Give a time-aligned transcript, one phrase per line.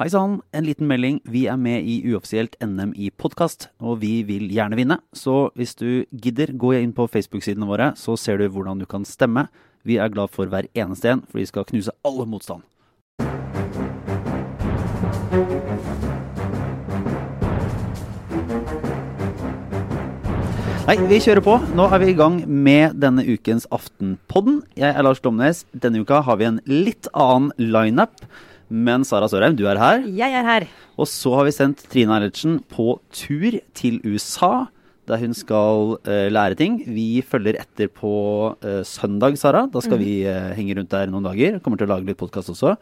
[0.00, 1.18] Hei sann, en liten melding.
[1.28, 4.96] Vi er med i uoffisielt NM i podkast, og vi vil gjerne vinne.
[5.12, 9.04] Så hvis du gidder, gå inn på Facebook-sidene våre, så ser du hvordan du kan
[9.04, 9.50] stemme.
[9.84, 12.64] Vi er glad for hver eneste en, for vi skal knuse alle motstand.
[20.88, 21.58] Nei, vi kjører på.
[21.76, 24.62] Nå er vi i gang med denne ukens Aftenpodden.
[24.72, 25.66] Jeg er Lars Domnes.
[25.76, 28.24] Denne uka har vi en litt annen lineup.
[28.72, 30.04] Men Sara Sørheim, du er her.
[30.08, 30.64] Jeg er her.
[30.96, 34.68] Og så har vi sendt Trine Eilertsen på tur til USA,
[35.10, 36.78] der hun skal uh, lære ting.
[36.88, 38.12] Vi følger etter på
[38.56, 39.66] uh, søndag, Sara.
[39.68, 40.04] Da skal mm.
[40.04, 41.60] vi uh, henge rundt der noen dager.
[41.60, 42.78] Kommer til å lage litt podkast også.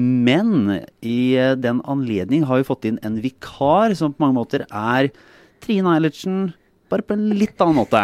[0.00, 5.10] Men i den anledning har vi fått inn en vikar som på mange måter er
[5.62, 6.52] Trine Eilertsen
[6.90, 8.02] bare på en litt annen måte.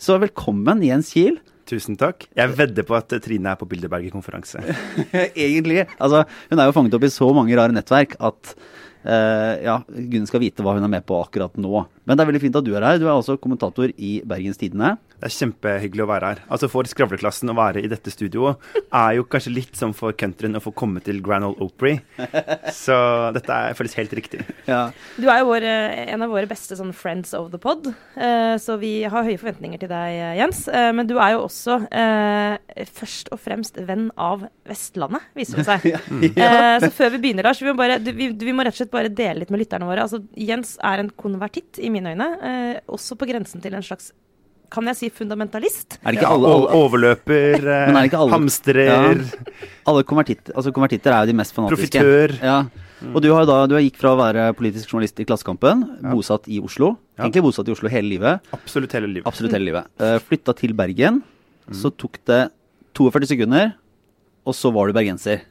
[0.00, 1.38] Så velkommen, Jens Kiel.
[1.68, 2.24] Tusen takk.
[2.36, 4.62] Jeg vedder på at Trine er på Bilderberger-konferanse.
[5.36, 5.84] Egentlig.
[5.98, 8.54] Altså, hun er jo fanget opp i så mange rare nettverk at
[9.04, 11.84] uh, ja, Gunn skal vite hva hun er med på akkurat nå.
[12.08, 13.00] Men det er veldig fint at du er her.
[13.00, 14.96] Du er også kommentator i Bergens Tidende.
[15.18, 16.40] Det er kjempehyggelig å være her.
[16.46, 20.54] Altså For skravleklassen å være i dette studioet er jo kanskje litt som for countryen
[20.54, 21.96] å få komme til Grand Ole Opry.
[22.74, 22.94] Så
[23.34, 24.44] dette er, føles helt riktig.
[24.68, 24.92] Ja.
[25.18, 28.54] Du er jo vår, eh, en av våre beste sånn friends of the pod, uh,
[28.62, 30.62] så vi har høye forventninger til deg, Jens.
[30.70, 31.80] Uh, men du er jo også
[32.94, 35.88] først og fremst venn av Vestlandet, viser det seg.
[36.38, 36.78] ja.
[36.84, 39.10] så før vi begynner, Lars, vi må, bare, vi, vi må, rett og slett bare
[39.10, 40.06] dele litt med lytterne våre.
[40.06, 42.30] Altså, Jens er en konvertitt i mine øyne,
[42.86, 44.12] også på grensen til en slags
[44.72, 45.96] kan jeg si fundamentalist?
[46.02, 48.98] Er det ikke alle, alle Overløper, eh, alle, hamstrer ja.
[49.88, 52.02] Alle konvertitter, altså konvertitter er jo de mest fanatiske.
[52.02, 52.36] Profitør.
[52.44, 52.58] Ja.
[52.98, 53.14] Mm.
[53.14, 56.12] Og du har da, du gikk fra å være politisk journalist i Klassekampen, ja.
[56.12, 56.96] bosatt i Oslo.
[57.16, 57.24] Ja.
[57.24, 58.48] Egentlig bosatt i Oslo hele livet.
[58.54, 59.28] Absolutt hele livet.
[59.30, 59.90] Absolutt hele livet.
[60.02, 61.22] Uh, Flytta til Bergen.
[61.68, 61.76] Mm.
[61.78, 62.48] Så tok det
[62.98, 63.72] 42 sekunder,
[64.48, 65.44] og så var du bergenser.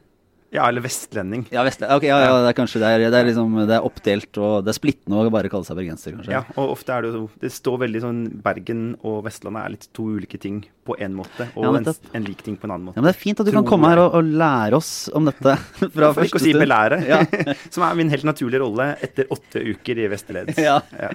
[0.56, 1.46] Ja, eller vestlending.
[1.52, 1.98] Ja, vestlending.
[1.98, 4.64] Okay, ja, ja, det er kanskje det er, det er, liksom, det er oppdelt og
[4.64, 6.34] det er splittende å bare kalle seg bergenser, kanskje.
[6.38, 9.90] Ja, og ofte er det jo Det står veldig sånn Bergen og Vestlandet er litt
[9.98, 12.88] to ulike ting på en måte, og ja, en, en, lik ting på en annen
[12.90, 12.98] måte.
[12.98, 14.92] Ja, men Det er fint at du Tror kan komme her og, og, lære oss
[15.18, 15.56] om dette.
[15.98, 17.20] fra For ikke å si belære, ja.
[17.74, 20.62] som er min helt naturlige rolle etter åtte uker i Vesterleds.
[20.64, 20.78] Ja.
[20.96, 21.12] ja.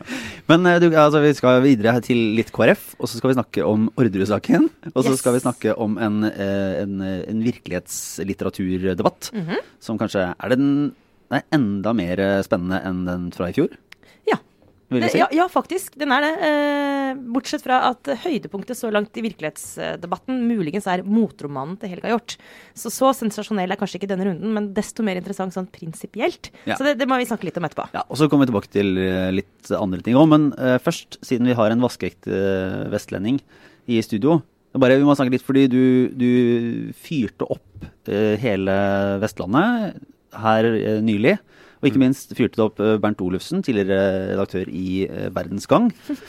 [0.51, 3.67] Men eh, du, altså, vi skal videre til litt KrF, og så skal vi snakke
[3.67, 4.69] om Orderud-saken.
[4.93, 5.23] Og så yes.
[5.23, 9.59] skal vi snakke om en, eh, en, en virkelighetslitteraturdebatt, mm -hmm.
[9.81, 10.95] som kanskje er den
[11.33, 13.71] Nei, enda mer spennende enn den fra i fjor
[14.93, 15.21] vil du si?
[15.21, 15.97] Ja, ja, faktisk.
[16.01, 16.33] Den er det.
[16.49, 22.37] Eh, bortsett fra at høydepunktet så langt i virkelighetsdebatten muligens er motromanen til Helga Hjort.
[22.79, 26.53] Så så sensasjonell er kanskje ikke denne runden, men desto mer interessant sånn prinsipielt.
[26.69, 26.79] Ja.
[26.79, 27.89] Så det, det, må vi snakke litt om etterpå.
[27.97, 30.29] Ja, og Så kommer vi tilbake til eh, litt andre ting òg.
[30.33, 30.51] Men
[30.83, 33.41] først, siden vi har en vaskeekte vestlending
[33.91, 34.41] i studio
[34.81, 35.83] bare, Vi må snakke litt fordi du,
[36.17, 36.31] du
[36.97, 38.77] fyrte opp uh, hele
[39.23, 39.99] Vestlandet
[40.43, 40.69] her
[41.05, 41.37] nylig.
[41.83, 45.03] Og ikke minst fyrte det opp eh, Bernt Olufsen, tidligere redaktør i
[45.35, 45.91] Verdens Gang.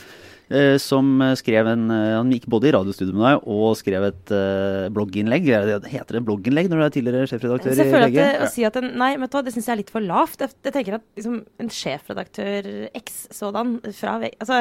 [0.83, 4.33] Som skrev en Han gikk både i radiostudio med deg og skrev et
[4.93, 5.47] blogginnlegg.
[5.87, 8.19] Heter det blogginnlegg når du er tidligere sjefredaktør i VG?
[8.43, 10.43] Å si at en, Nei, vet du det syns jeg er litt for lavt.
[10.43, 14.59] Jeg, jeg tenker at liksom, en sjefredaktør X sådan fra VG altså,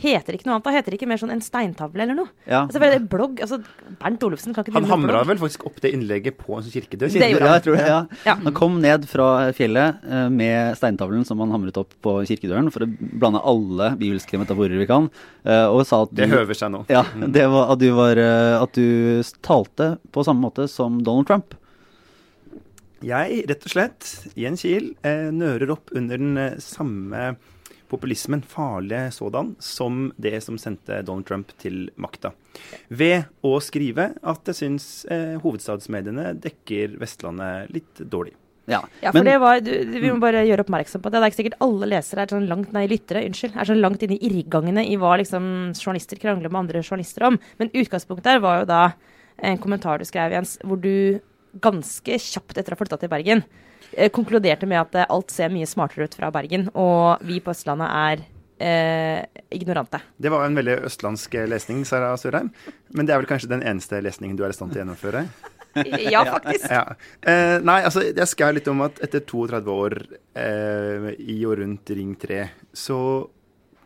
[0.00, 0.66] heter ikke noe annet.
[0.66, 2.30] Da heter det ikke mer sånn en steintavle eller noe.
[2.48, 2.64] Ja.
[2.64, 3.60] Altså, bare det blogg, altså,
[4.00, 7.12] Bernt Olufsen kan ikke Han hamra vel faktisk opp det innlegget på en sånn kirkedør?
[7.14, 7.52] Det gjorde han.
[7.52, 8.00] Ja, jeg tror det, ja.
[8.26, 8.36] ja.
[8.42, 12.86] Han kom ned fra fjellet uh, med steintavlen som han hamret opp på kirkedøren, for
[12.86, 15.10] å blande alle bibelske metaforer vi kan,
[15.46, 16.84] uh, og sa at du, Det høver seg nå.
[16.92, 17.28] Ja, mm.
[17.36, 21.54] det var at du, var, uh, at du talte på samme måte som Donald Trump.
[23.04, 27.34] Jeg, rett og slett, i en kil, nører opp under den samme
[27.90, 32.32] populismen, farlig sådan, som det som sendte Donald Trump til makta.
[32.88, 38.34] Ved å skrive at jeg syns eh, hovedstadsmediene dekker Vestlandet litt dårlig.
[38.64, 41.18] Ja, ja for men, det var, du, Vi må bare gjøre oppmerksom på det.
[41.18, 44.06] Det er ikke sikkert alle lesere er sånn langt nei, lyttere, unnskyld, er sånn langt
[44.06, 47.38] inne i irrgangene i hva liksom journalister krangler med andre journalister om.
[47.60, 48.80] Men utgangspunktet her var jo da
[49.44, 51.20] en kommentar du skrev, Jens, hvor du
[51.62, 53.44] ganske kjapt etter å ha flytta til Bergen
[54.14, 57.90] konkluderte med at eh, alt ser mye smartere ut fra Bergen, og vi på Østlandet
[57.90, 58.24] er
[58.58, 60.00] eh, ignorante.
[60.16, 62.52] Det var en veldig østlandsk lesning, Sara Sørheim.
[62.94, 65.26] Men det er vel kanskje den eneste lesningen du er i stand til å gjennomføre?
[66.14, 66.66] ja, faktisk.
[66.70, 66.84] Ja.
[67.20, 69.98] Eh, nei, altså, jeg skrev litt om at etter 32 år
[70.38, 72.44] eh, i og rundt Ring 3,
[72.76, 72.98] så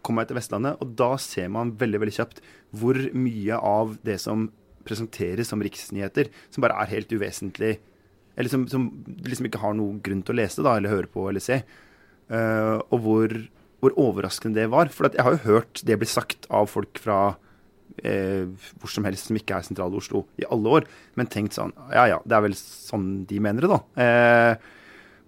[0.04, 2.42] kom jeg til Vestlandet, og da ser man veldig, veldig kjapt
[2.78, 4.46] hvor mye av det som
[4.88, 7.76] presenteres som riksnyheter, som bare er helt uvesentlig
[8.38, 8.86] eller som, som,
[9.26, 11.58] liksom ikke har noen grunn til å lese da, eller høre på eller se.
[12.30, 13.34] Uh, og hvor,
[13.82, 14.92] hvor, overraskende det var.
[14.94, 19.30] For jeg har jo hørt det bli sagt av folk fra uh, hvor som helst
[19.30, 20.88] som ikke er sentrale Oslo i alle år,
[21.18, 23.80] men tenkt sånn Ja ja, det er vel sånn de mener det, da.
[23.98, 24.77] Uh,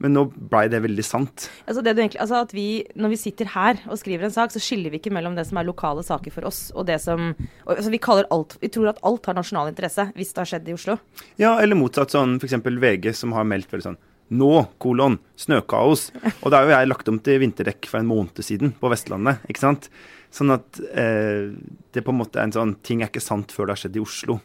[0.00, 1.46] Men nå blei det veldig sant.
[1.68, 2.66] Altså det egentlig, altså at vi,
[2.96, 5.60] Når vi sitter her og skriver en sak, så skiller vi ikke mellom det som
[5.60, 9.02] er lokale saker for oss, og det som og, altså vi, alt, vi tror at
[9.06, 10.96] alt har nasjonal interesse, hvis det har skjedd i Oslo.
[11.40, 12.56] Ja, eller motsatt sånn f.eks.
[12.80, 14.00] VG som har meldt veldig sånn
[14.30, 16.12] Nå, kolon, snøkaos.
[16.44, 19.42] Og da har jo jeg lagt om til vinterdekk for en måned siden på Vestlandet.
[19.50, 19.88] ikke sant?
[20.30, 21.50] Sånn at eh,
[21.90, 23.98] det på en måte er en sånn Ting er ikke sant før det har skjedd
[23.98, 24.38] i Oslo.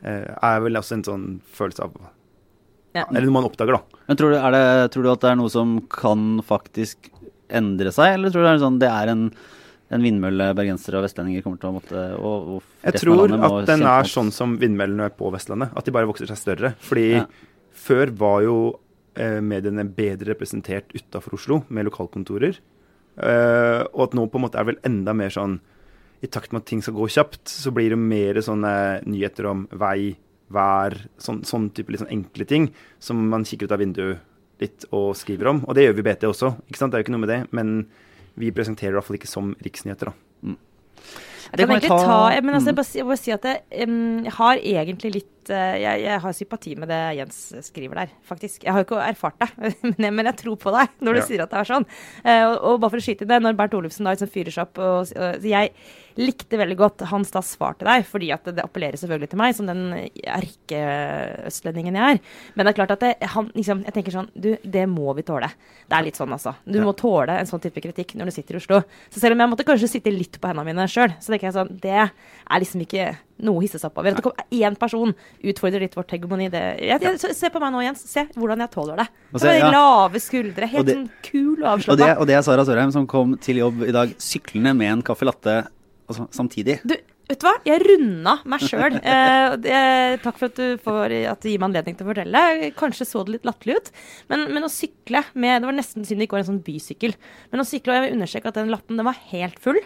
[0.00, 2.00] Eh, er vel også en sånn følelse av
[2.96, 3.04] Ja.
[3.10, 4.00] Eller noe man oppdager, da.
[4.08, 4.64] Men tror du, er det,
[4.94, 7.10] tror du at det er noe som kan faktisk
[7.50, 9.22] endre seg, eller tror du det er, sånn, det er en,
[9.90, 13.82] en vindmølle bergensere og vestlendinger kommer til å måtte og, og Jeg tror at den
[13.86, 14.10] er mot?
[14.10, 15.72] sånn som vindmøllene på Vestlandet.
[15.78, 16.72] At de bare vokser seg større.
[16.82, 17.24] Fordi Ja.
[17.74, 18.56] før var jo
[19.18, 22.58] eh, mediene bedre representert utafor Oslo, med lokalkontorer.
[23.20, 25.58] Eh, og at nå på en måte er vel enda mer sånn
[26.22, 28.72] I takt med at ting skal gå kjapt, så blir det mer sånne
[29.08, 30.14] nyheter om vei,
[30.50, 34.18] vær, sånn, sånn type sånn enkle ting som man kikker ut av vinduet
[34.60, 35.64] litt og skriver om.
[35.68, 36.92] Og det gjør vi i BT også, ikke sant?
[36.92, 37.40] det er jo ikke noe med det.
[37.56, 37.86] Men
[38.36, 40.12] vi presenterer i hvert fall ikke som riksnyheter, da.
[41.50, 42.66] Jeg kan kan jeg egentlig ta- ta, men altså, Mm.
[42.70, 46.20] jeg, bare, si- jeg, bare si at jeg, um, har egentlig litt eh, jeg, jeg
[46.20, 47.38] har sympati med det Jens
[47.70, 48.64] skriver der, faktisk.
[48.66, 49.48] Jeg har jo ikke erfart det,
[50.12, 51.24] men jeg, tror på deg når du Ja.
[51.30, 51.86] sier at det er sånn.
[52.24, 54.52] Eh, og, og bare for å skyte inn det, når Bernt Olufsen da liksom fyrer
[54.52, 55.72] seg opp og, og Jeg
[56.20, 59.40] likte veldig godt hans da svar til deg, fordi at det, det appellerer selvfølgelig til
[59.40, 59.84] meg, som den
[60.80, 62.20] erkeøstlendingen jeg er.
[62.56, 65.24] Men det er klart at det, han, liksom, jeg tenker sånn Du, det må vi
[65.26, 65.48] tåle.
[65.88, 66.54] Det er litt sånn, altså.
[66.66, 66.84] Du Ja.
[66.84, 68.82] må tåle en sånn type kritikk når du sitter i Oslo.
[69.10, 71.56] Så selv om jeg måtte kanskje sitte litt på hendene mine sjøl, så tenker jeg
[71.56, 73.16] sånn Det er liksom ikke
[73.46, 74.14] noe å hisse seg opp over.
[74.14, 75.14] At det kommer én person
[75.52, 78.02] utfordrer litt vårt hegemoni, det jeg, jeg, Se på meg nå, Jens.
[78.10, 79.08] Se hvordan jeg tåler det.
[79.32, 79.70] Og se, ja.
[79.74, 80.66] Lave skuldre.
[80.70, 82.20] Helt Og det- sånn kul og Og det, avslappa.
[82.20, 85.24] og det er Sara Sørheim som kom til jobb i dag syklende med en caffè
[85.28, 85.54] latte
[86.08, 86.80] altså, samtidig.
[86.84, 86.94] Du,
[87.30, 87.52] vet du hva?
[87.64, 88.98] Jeg runda meg sjøl.
[89.70, 92.72] Eh, takk for at du, får, at du gir meg anledning til å fortelle.
[92.78, 93.90] Kanskje så det litt latterlig ut,
[94.32, 97.14] men, men å sykle med Det var nesten synd det ikke var en sånn bysykkel.
[97.52, 99.78] Men å sykle, og jeg vil understreke at den latten den var helt full.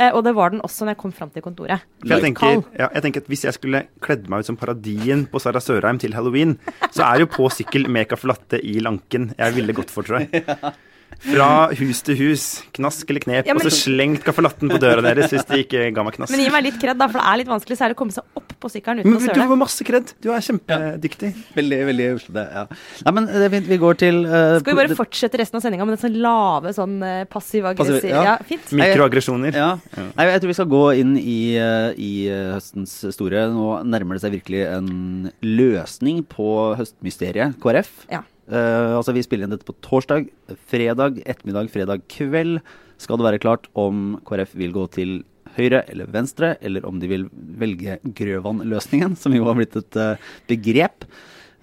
[0.00, 1.84] Eh, og det var den også når jeg kom fram til kontoret.
[2.00, 5.26] For jeg, tenker, ja, jeg tenker at Hvis jeg skulle kledd meg ut som paradien
[5.28, 6.56] på Sara Sørheim til halloween,
[6.88, 10.24] så er jo på sykkel med caffè latte i Lanken jeg ville gått for, tror
[10.24, 10.44] jeg.
[11.20, 15.02] Fra hus til hus, knask eller knep, Ja, men- og så slengt kaffelatten på døra
[15.04, 16.32] deres hvis de ikke ga meg knask.
[16.32, 18.24] Men gi meg litt kred, da, for det er litt vanskelig særlig å komme seg
[18.36, 20.12] opp på sykkelen uten Men å du har får masse kred.
[20.20, 21.30] Du er kjempedyktig.
[21.56, 22.44] Veldig, veldig uslete.
[22.52, 22.64] Ja.
[23.04, 23.68] Nei, men det er fint.
[23.70, 26.74] Vi går til uh, Skal vi bare fortsette resten av sendinga med den sånn lave
[26.76, 28.24] sånn uh, passiv-aggressiv ja.
[28.30, 28.36] ja.
[28.48, 28.72] fint.
[28.80, 29.56] Mikroaggresjoner.
[29.56, 29.70] Ja.
[29.96, 33.46] Nei, jeg tror vi skal gå inn i, uh, i eh, høstens store.
[33.52, 37.92] Nå nærmer det seg virkelig en løsning på høstmysteriet KrF.
[38.12, 38.24] Ja.
[38.50, 40.30] Eh, altså Vi spiller inn dette på torsdag.
[40.70, 42.60] Fredag ettermiddag, fredag kveld
[43.00, 45.20] skal det være klart om KrF vil gå til
[45.56, 50.28] høyre eller venstre, eller om de vil velge Grøvan-løsningen, som jo har blitt et uh,
[50.50, 51.08] begrep,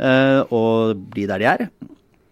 [0.01, 1.63] uh, og bli der de er.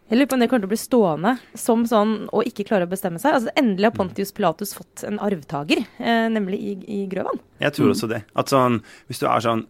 [0.06, 2.86] Jeg lurer på om det kommer til å bli stående som sånn og ikke klare
[2.86, 3.40] å bestemme seg.
[3.40, 7.42] Altså Endelig har Pontius Pilatus fått en arvtaker, eh, nemlig i, i Grøvan.
[7.64, 8.22] Jeg tror også det.
[8.38, 9.64] At sånn, hvis du er sånn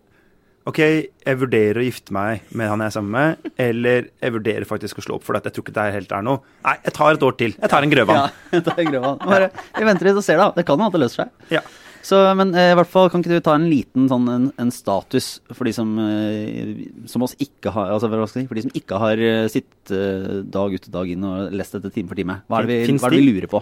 [0.65, 4.65] OK, jeg vurderer å gifte meg med han jeg er sammen med, eller jeg vurderer
[4.65, 6.41] faktisk å slå opp for det, jeg tror ikke det helt er noe.
[6.65, 7.53] Nei, jeg tar et år til.
[7.59, 8.17] Jeg tar en Grøvan.
[8.17, 8.23] Ja,
[8.55, 9.19] jeg tar en Grøvan.
[9.21, 10.47] Bare, vi venter litt og ser, da.
[10.55, 11.35] Det kan jo at det løser seg.
[11.53, 11.61] Ja.
[12.05, 14.73] Så, men eh, i hvert fall kan ikke du ta en liten sånn en, en
[14.73, 18.99] status for de som, eh, som oss ikke har altså, si, For de som ikke
[19.01, 19.21] har
[19.53, 22.39] sittet eh, dag ut og dag inn og lest dette time for time.
[22.49, 23.61] Hva er det vi, hva er det vi lurer på?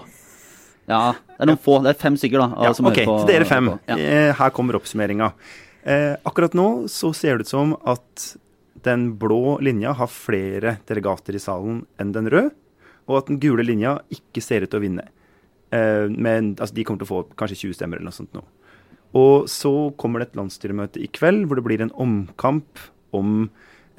[0.87, 1.03] Ja,
[1.35, 1.77] det er noen få.
[1.83, 2.67] Det er fem stykker, da.
[2.67, 3.71] Ja, ok, til dere fem.
[3.91, 3.99] Ja.
[3.99, 5.31] Eh, Her kommer oppsummeringa.
[5.83, 8.29] Eh, akkurat nå så ser det ut som at
[8.83, 12.53] den blå linja har flere delegater i salen enn den røde,
[13.07, 15.05] og at den gule linja ikke ser ut til å vinne.
[15.75, 18.43] Eh, men altså, de kommer til å få kanskje 20 stemmer eller noe sånt nå.
[19.19, 22.81] Og så kommer det et landsstyremøte i kveld hvor det blir en omkamp
[23.13, 23.49] om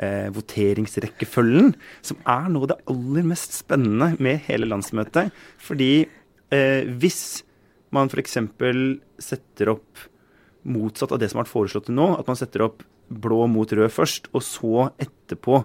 [0.02, 5.30] eh, voteringsrekkefølgen, som er noe av det aller mest spennende med hele landsmøtet.
[5.62, 7.44] Fordi eh, hvis
[7.94, 8.40] man f.eks.
[9.22, 10.08] setter opp
[10.64, 13.68] motsatt av det som har vært foreslått til nå, at man setter opp blå mot
[13.68, 15.60] rød først, og så etterpå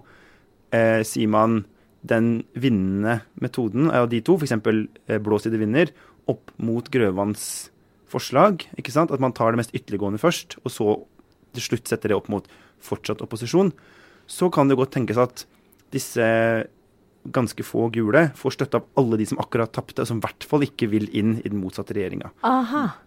[0.76, 1.64] eh, sier man
[2.08, 4.56] den vinnende metoden av de to, f.eks.
[4.56, 5.92] Eh, blå side vinner,
[6.30, 7.70] opp mot Grøvans
[8.10, 8.66] forslag.
[8.78, 9.12] ikke sant?
[9.12, 10.90] At man tar det mest ytterliggående først, og så
[11.56, 12.48] til slutt setter det opp mot
[12.84, 13.72] fortsatt opposisjon.
[14.30, 15.46] Så kan det godt tenkes at
[15.94, 16.26] disse
[17.24, 20.46] ganske få gule får støtte av alle de som akkurat tapte, og som i hvert
[20.48, 22.32] fall ikke vil inn i den motsatte regjeringa.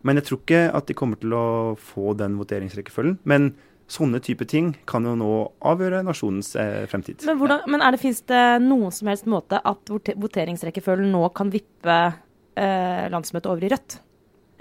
[0.05, 1.45] Men jeg tror ikke at de kommer til å
[1.81, 3.19] få den voteringsrekkefølgen.
[3.29, 3.53] Men
[3.93, 5.33] sånne type ting kan jo nå
[5.69, 7.25] avgjøre nasjonens eh, fremtid.
[7.29, 11.53] Men, hvordan, men er det, fins det noen som helst måte at voteringsrekkefølgen nå kan
[11.53, 13.99] vippe eh, landsmøtet over i rødt?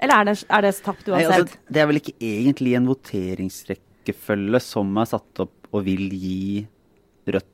[0.01, 1.45] Eller er det, er det tapt Nei, uansett?
[1.45, 6.67] altså, det er vel ikke egentlig en voteringsrekkefølge som er satt opp og vil gi
[7.31, 7.50] Rødt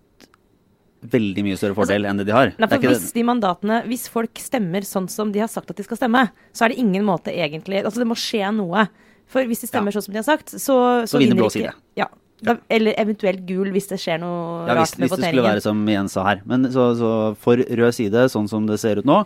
[1.01, 2.53] veldig mye større fordel enn det de har.
[2.57, 5.85] Nei, for hvis de mandatene, hvis folk stemmer sånn som de har sagt at de
[5.85, 6.23] skal stemme,
[6.55, 8.87] så er det ingen måte egentlig Altså det må skje noe.
[9.27, 9.99] For hvis de stemmer Ja.
[9.99, 11.73] sånn som de har sagt, så, så, Så vinner blå side.
[11.95, 12.07] Ja.
[12.41, 15.45] Da, eller eventuelt gul hvis det skjer noe Ja, hvis, rart med hvis det skulle
[15.47, 16.41] være som Jens sa her.
[16.45, 19.23] Men så, så for rød side, sånn som det ser ut nå,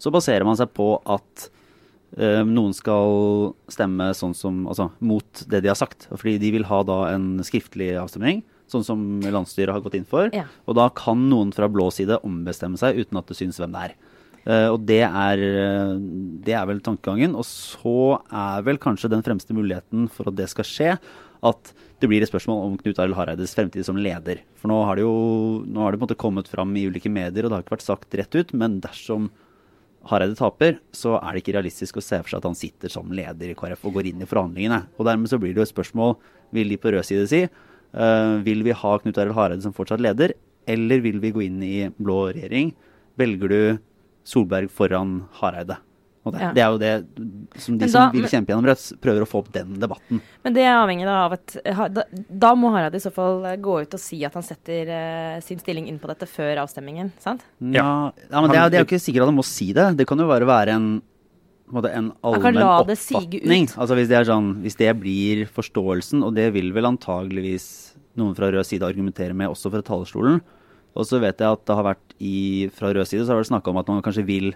[0.00, 1.48] så baserer man seg på at
[2.16, 6.08] eh, noen skal stemme sånn som, altså, mot det de har sagt.
[6.12, 8.42] Fordi de vil ha da en skriftlig avstemning,
[8.74, 10.28] sånn som landsstyret har gått inn for.
[10.34, 10.46] Ja.
[10.68, 13.86] Og da kan noen fra blå side ombestemme seg uten at det syns hvem det
[13.88, 13.96] er.
[14.44, 15.92] Uh, og det er, eh,
[16.44, 17.36] det er vel tankegangen.
[17.38, 20.90] Og så er vel kanskje den fremste muligheten for at det skal skje,
[21.44, 24.42] at det blir et spørsmål om Knut Arild Hareides fremtid som leder.
[24.60, 27.12] For nå har det jo nå har det på en måte kommet fram i ulike
[27.12, 28.52] medier, og det har ikke vært sagt rett ut.
[28.56, 29.30] Men dersom
[30.10, 33.12] Hareide taper, så er det ikke realistisk å se for seg at han sitter som
[33.16, 34.82] leder i KrF og går inn i forhandlingene.
[34.98, 36.18] Og dermed så blir det jo et spørsmål,
[36.52, 37.40] vil de på rød side si,
[38.44, 40.34] vil vi ha Knut Arild Hareide som fortsatt leder,
[40.66, 42.72] eller vil vi gå inn i blå regjering?
[43.20, 43.58] Velger du
[44.26, 45.78] Solberg foran Hareide?
[46.24, 46.52] Det, Ja.
[46.52, 49.42] det er jo det som de da, som vil kjempe gjennom Rødt, prøver å få
[49.42, 50.22] opp den debatten.
[50.42, 51.56] Men det er avhengig av at
[51.92, 54.88] Da, da må Hareide i så fall eh, gå ut og si at han setter
[54.88, 57.44] uh, sin stilling inn på dette før avstemningen, sant?
[57.60, 59.90] Ja, ja men det er, det er jo ikke sikkert at han må si det.
[59.98, 60.88] Det kan jo bare være en,
[61.74, 63.68] en, en allmenn oppfatning.
[63.76, 67.66] Altså hvis det, er sånn, hvis det blir forståelsen, og det vil vel antageligvis
[68.20, 70.40] noen fra rød side argumentere med også fra talerstolen.
[70.94, 73.50] Og så vet jeg at det har vært i, fra rød side så har det
[73.50, 74.54] snakka om at man kanskje vil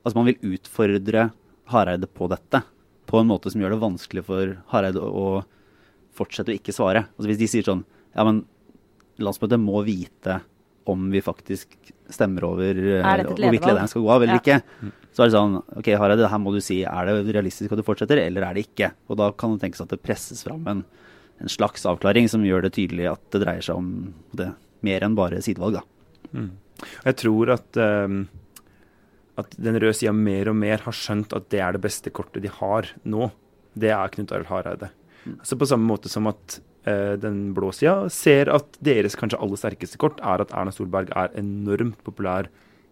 [0.00, 1.26] Altså man vil utfordre
[1.68, 2.62] Hareide på dette.
[3.04, 5.42] På en måte som gjør det vanskelig for Hareide å
[6.16, 7.02] fortsette å ikke svare.
[7.18, 7.82] Altså Hvis de sier sånn
[8.14, 8.46] Ja, men
[9.20, 10.38] landsmøtet må vite
[10.88, 11.76] om vi faktisk
[12.10, 14.40] stemmer over eh, hvorvidt lederen skal gå av eller Ja.
[14.40, 14.92] ikke.
[15.10, 17.86] Så er det sånn Ok, Hareide, her må du si er det realistisk at du
[17.86, 18.92] fortsetter, eller er det ikke?
[19.10, 20.84] Og da kan det tenkes at det presses fram en,
[21.42, 24.52] en slags avklaring som gjør det tydelig at det dreier seg om det
[24.86, 26.28] mer enn bare sidevalg, da.
[26.30, 26.52] Mm.
[27.04, 28.22] Jeg tror at, um
[29.40, 32.44] at den røde sida mer og mer har skjønt at det er det beste kortet
[32.44, 33.30] de har nå.
[33.78, 34.90] Det er Knut Arild Hareide.
[35.36, 39.60] Altså På samme måte som at eh, den blå sida ser at deres kanskje aller
[39.60, 42.50] sterkeste kort er at Erna Solberg er enormt populær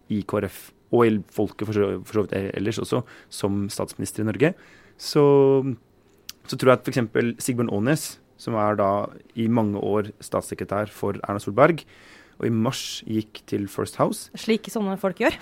[0.09, 4.53] i KrF, og folket for for så vidt ellers også, som statsminister i Norge.
[4.97, 5.23] Så,
[6.47, 7.43] så tror jeg at f.eks.
[7.45, 8.89] Sigbjørn Aanes, som er da
[9.35, 11.83] i mange år statssekretær for Erna Solberg,
[12.39, 14.29] og i mars gikk til First House.
[14.39, 15.35] Slik sånne folk gjør.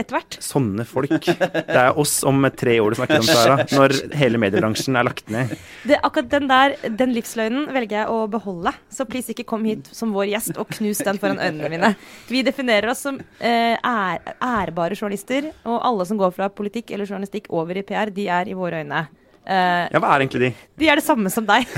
[0.00, 0.38] Etter hvert.
[0.42, 1.12] Sånne folk.
[1.28, 5.28] Det er oss om tre år du snakker om, Sara, når hele mediebransjen er lagt
[5.32, 5.52] ned.
[5.84, 8.72] Det, akkurat den der, den livsløgnen velger jeg å beholde.
[8.88, 11.94] Så please ikke kom hit som vår gjest og knus den foran øynene mine.
[12.30, 17.52] Vi definerer oss som eh, ærbare journalister, og alle som går fra politikk eller journalistikk
[17.52, 19.06] over i PR, de er i våre øyne
[19.46, 20.50] eh, Ja, hva er egentlig de?
[20.80, 21.68] De er det samme som deg.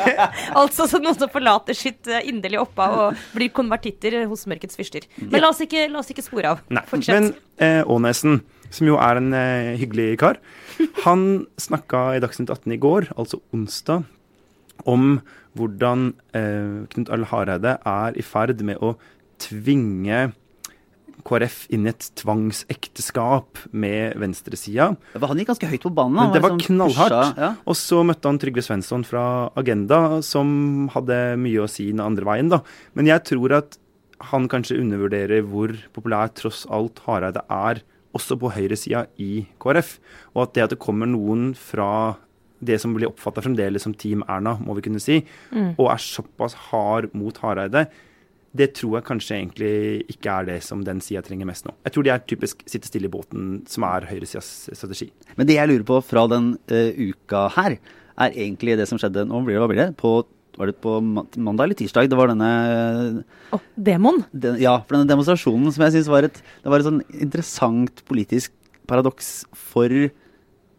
[0.60, 5.06] altså så noen som forlater sitt eh, inderlige opphav og blir konvertitter hos mørkets fyrster.
[5.20, 6.64] Men la oss ikke, la oss ikke spore av.
[6.74, 7.14] Nei, Fortsett.
[7.14, 8.40] men uh, Ånesen,
[8.74, 10.40] som jo er en uh, hyggelig kar,
[11.04, 14.04] han snakka i Dagsnytt 18 i går, altså onsdag,
[14.90, 15.18] om
[15.54, 18.94] hvordan eh, Knut Arild Hareide er i ferd med å
[19.42, 20.32] tvinge
[21.24, 24.90] KrF inn i et tvangsekteskap med venstresida.
[25.18, 26.16] Han gikk ganske høyt på banen.
[26.18, 27.12] Men det var sånn knallhardt.
[27.12, 27.54] pusha- Ja.
[27.66, 32.24] Og så møtte han Trygve Svensson fra Agenda, som hadde mye å si den andre
[32.24, 32.60] veien, da.
[32.94, 33.78] Men jeg tror at
[34.20, 37.82] han kanskje undervurderer hvor populær tross alt Hareide er,
[38.14, 39.98] også på høyresida i KrF.
[40.36, 42.16] Og at det at det kommer noen fra
[42.62, 46.54] det som blir oppfatta fremdeles som Team Erna, må vi kunne si, og er såpass
[46.70, 47.88] hard mot Hareide,
[48.54, 49.72] det tror jeg kanskje egentlig
[50.14, 51.74] ikke er det som den sida trenger mest nå.
[51.86, 55.08] Jeg tror det er typisk sitte stille i båten, som er høyresidas strategi.
[55.34, 57.78] Men det jeg lurer på fra den uh, uka her,
[58.14, 59.88] er egentlig det som skjedde Nå blir det, hva blir det?
[59.98, 60.20] På,
[60.54, 62.06] var det på mandag eller tirsdag?
[62.06, 62.50] Det var denne
[63.50, 64.22] Å, demon.
[64.30, 68.04] den, ja, for denne demonstrasjonen som jeg syns var et Det var et sånn interessant
[68.06, 68.54] politisk
[68.86, 69.32] paradoks
[69.72, 69.90] for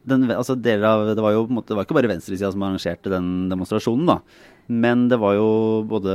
[0.05, 3.50] den, altså av, Det var jo måte, det var ikke bare venstresida som arrangerte den
[3.51, 4.19] demonstrasjonen, da.
[4.65, 5.50] Men det var jo
[5.85, 6.13] både,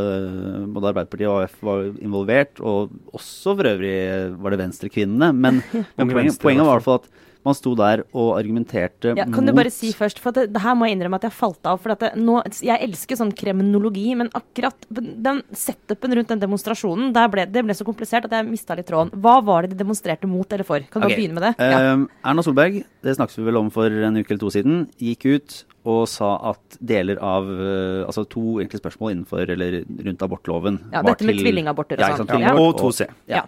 [0.75, 3.95] både Arbeiderpartiet og AF var involvert, og også for øvrig
[4.43, 5.31] var det venstrekvinnene.
[5.35, 5.61] Men,
[5.99, 7.11] men poenget, poenget var i hvert fall at
[7.47, 10.47] man sto der og argumenterte Ja, kan mot du bare si først, for at det,
[10.55, 11.81] det her må jeg innrømme at jeg falt av.
[11.81, 17.15] for at det, nå, Jeg elsker sånn kriminologi, men akkurat den setupen rundt den demonstrasjonen,
[17.17, 19.15] der ble, det ble så komplisert at jeg mista litt tråden.
[19.21, 20.85] Hva var det de demonstrerte mot eller for?
[20.93, 21.17] Kan du okay.
[21.17, 21.55] begynne med det?
[21.73, 21.97] Ja.
[21.97, 25.29] Uh, Erna Solberg, det snakket vi vel om for en uke eller to siden, gikk
[25.31, 30.77] ut og sa at deler av eh, Altså to enkle spørsmål innenfor eller rundt abortloven
[30.91, 32.19] Ja, var dette med tvillingaborter og sånt.
[32.21, 32.45] sant, sånn.
[32.45, 33.07] Ja, og 2C.
[33.31, 33.41] Ja.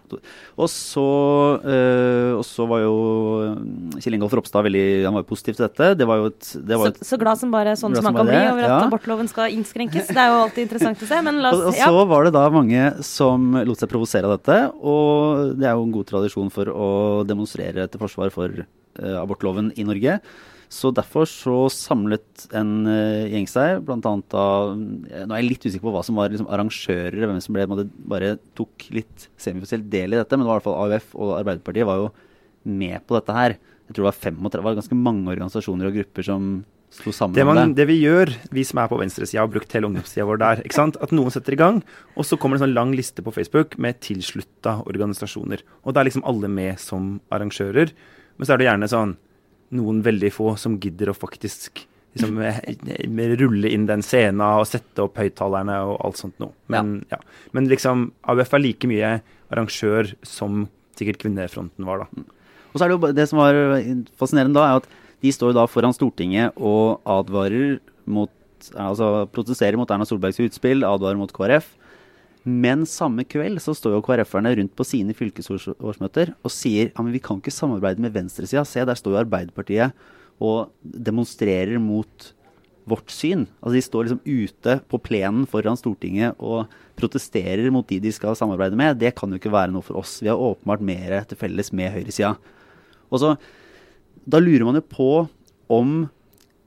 [0.57, 1.05] Og så,
[1.61, 2.95] øh, og så var jo
[3.99, 5.91] Kjell Ingolf Ropstad veldig, han var jo positiv til dette.
[6.01, 8.17] Det var jo et, det var Så, et så glad som bare sånn som man
[8.17, 8.79] kan bli over at ja.
[8.87, 10.09] abortloven skal innskrenkes.
[10.09, 11.91] Det er jo alltid interessant å se, men la og, og ja.
[11.91, 15.85] så var det da mange som lot seg provosere av dette, og det er jo
[15.85, 16.89] en god tradisjon for å
[17.29, 20.17] demonstrere til forsvar for øh, abortloven i Norge.
[20.73, 25.67] Så derfor så samlet en uh, gjeng seg, annet da eh, Nå er jeg litt
[25.67, 29.91] usikker på hva som var liksom, arrangører, hvem som ble, måtte, bare tok litt semioffisielt
[29.93, 32.07] del i dette, men det var i hvert fall AUF og Arbeiderpartiet var jo
[32.73, 33.57] med på dette her.
[33.59, 36.47] Jeg tror det var 35, det var ganske mange organisasjoner og grupper som
[36.93, 37.83] slo sammen Det, man, det.
[37.83, 40.63] det vi gjør, vi som er på venstresida og har brukt hele ungdomstida vår der,
[40.65, 40.97] ikke sant?
[41.05, 41.83] at noen setter i gang,
[42.17, 45.65] og så kommer det en sånn lang liste på Facebook med tilslutta organisasjoner.
[45.85, 47.93] Og da er liksom alle med som arrangører.
[48.37, 49.15] Men så er det gjerne sånn
[49.73, 55.05] noen veldig få som gidder å faktisk liksom, eh, rulle inn den scenen og sette
[55.05, 56.53] opp høyttalerne og alt sånt noe.
[56.73, 57.21] Men, ja.
[57.57, 59.15] Men liksom, AUF er like mye
[59.53, 60.67] arrangør som
[60.99, 62.25] sikkert Kvinnefronten var, da.
[62.73, 63.57] Og så er det jo det som var
[64.21, 64.89] fascinerende da, er at
[65.23, 68.33] de står da foran Stortinget og advarer mot
[68.79, 71.65] Altså protesterer mot Erna Solbergs utspill, advarer mot KrF.
[72.43, 77.15] Men samme kveld så står jo KrF-erne rundt på sine fylkesårsmøter og sier ja, men
[77.15, 78.65] vi kan ikke samarbeide med venstresida.
[78.67, 79.95] Se, der står jo Arbeiderpartiet
[80.43, 82.33] og demonstrerer mot
[82.89, 83.45] vårt syn.
[83.61, 88.35] Altså De står liksom ute på plenen foran Stortinget og protesterer mot de de skal
[88.39, 88.99] samarbeide med.
[88.99, 90.19] Det kan jo ikke være noe for oss.
[90.23, 92.35] Vi har åpenbart mer til felles med høyresida.
[93.11, 93.37] Og så,
[94.23, 95.29] Da lurer man jo på
[95.69, 96.09] om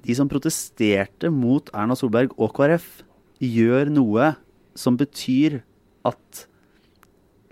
[0.03, 3.03] de som protesterte mot Erna Solberg og KrF,
[3.39, 4.34] gjør noe
[4.77, 5.62] som betyr
[6.05, 6.46] at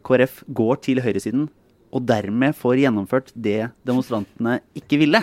[0.03, 1.47] KrF går til høyresiden
[1.93, 5.21] og dermed får gjennomført det demonstrantene ikke ville.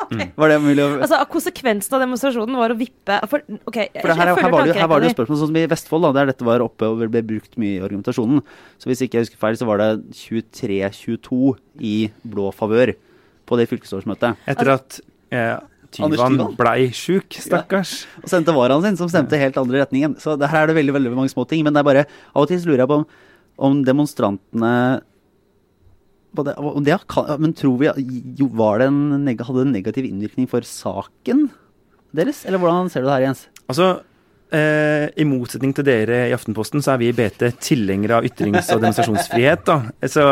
[0.40, 4.14] Var det mulig å Altså, Konsekvensen av demonstrasjonen var å vippe For, okay, For det
[4.16, 6.12] her, jeg her, var det, her var det jo spørsmål sånn som i Vestfold, da,
[6.16, 8.40] der dette var oppe og ble brukt mye i argumentasjonen.
[8.80, 11.40] Så hvis ikke jeg husker feil, så var det 23-22
[11.84, 11.94] i
[12.32, 12.94] blå favør
[13.50, 14.40] på det fylkesårsmøtet.
[14.48, 15.00] Etter at
[15.34, 15.58] eh,
[15.90, 18.04] Tyvan blei sjuk, stakkars.
[18.22, 20.14] Og sendte varaen sin, som stemte helt andre retningen.
[20.22, 21.64] Så her er det veldig veldig mange små ting.
[21.66, 23.06] Men det er bare, av og til lurer jeg på om,
[23.70, 24.74] om demonstrantene
[26.38, 26.94] det, om det,
[27.42, 27.88] Men tror vi
[28.38, 31.48] jo, var det en, Hadde det en negativ innvirkning for saken
[32.14, 32.44] deres?
[32.46, 33.48] Eller hvordan ser du det her, Jens?
[33.66, 33.88] Altså,
[34.56, 38.70] eh, I motsetning til dere i Aftenposten, så er vi i BT tilhengere av ytrings-
[38.74, 39.64] og demonstrasjonsfrihet.
[39.66, 39.76] da.
[40.10, 40.24] Så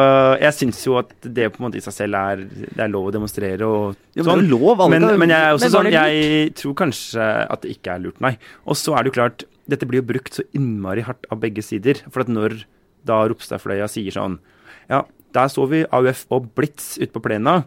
[0.42, 3.10] jeg syns jo at det på en måte i seg selv er, det er lov
[3.10, 4.42] å demonstrere og men sånn.
[4.48, 7.94] jo lov, men, men jeg er også Men sånn, jeg tror kanskje at det ikke
[7.94, 8.34] er lurt, nei.
[8.66, 11.62] Og så er det jo klart, dette blir jo brukt så innmari hardt av begge
[11.62, 12.00] sider.
[12.10, 12.62] For at når
[13.06, 14.40] da Ropstadfløya sier sånn
[14.90, 15.04] Ja,
[15.36, 17.62] der så vi AUF og Blitz ute på plena.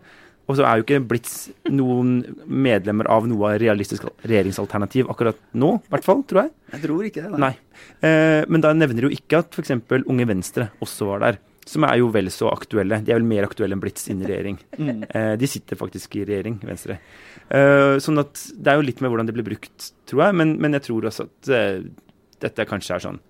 [0.50, 1.36] Og så er jo ikke Blitz
[1.70, 6.52] noen medlemmer av noe realistisk regjeringsalternativ akkurat nå, i hvert fall, tror jeg.
[6.74, 7.40] Jeg tror ikke det.
[7.44, 7.54] Nei.
[8.04, 9.74] Eh, men da nevner jo ikke at f.eks.
[10.02, 11.40] Unge Venstre også var der.
[11.70, 13.00] Som er jo vel så aktuelle.
[13.06, 14.58] De er vel mer aktuelle enn Blitz inn i regjering.
[14.82, 15.04] Mm.
[15.08, 16.98] Eh, de sitter faktisk i regjering, Venstre.
[17.48, 20.40] Eh, sånn at det er jo litt med hvordan det blir brukt, tror jeg.
[20.42, 21.52] Men, men jeg tror også at
[22.42, 23.22] dette kanskje er sånn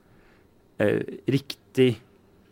[0.81, 1.95] eh, riktig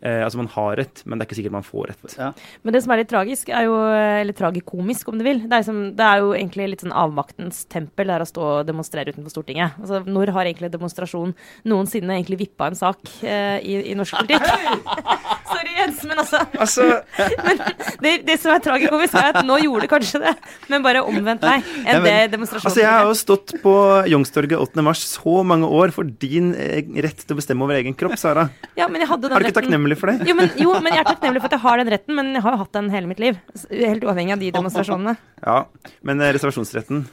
[0.02, 2.14] eh, Altså man har rett, men det er ikke sikkert man får rett.
[2.18, 2.30] Ja.
[2.64, 3.76] Men det som er litt tragisk, er jo,
[4.22, 7.64] eller tragikomisk om du vil, det er, som, det er jo egentlig litt sånn avmaktens
[7.72, 9.76] tempel det er å stå og demonstrere utenfor Stortinget.
[9.80, 11.34] Altså, når har egentlig demonstrasjon
[11.68, 14.46] noensinne egentlig vippa en sak eh, i, i norsk politikk?
[15.50, 16.84] Sorry, Jens, men altså Altså,
[18.04, 20.32] det, det som er tragikomisk, er at nå gjorde det kanskje det,
[20.70, 23.74] men bare omvendt vei Ja, enn men- det demonstrasjonen altså jeg har jo stått på
[24.10, 24.84] Youngstorget 8.
[24.86, 28.46] mars så mange år for din eh, rett til å bestemme over egen kropp, Sara.
[28.78, 30.28] Ja, men jeg hadde den Er du ikke retten- takknemlig for det?
[30.28, 32.42] Jo men, jo, men jeg er takknemlig for at jeg har den retten, men jeg
[32.44, 33.38] har jo hatt den hele mitt liv.
[33.70, 35.16] Helt uavhengig av de demonstrasjonene.
[35.44, 35.58] Ja,
[36.02, 37.06] men eh, reservasjonsretten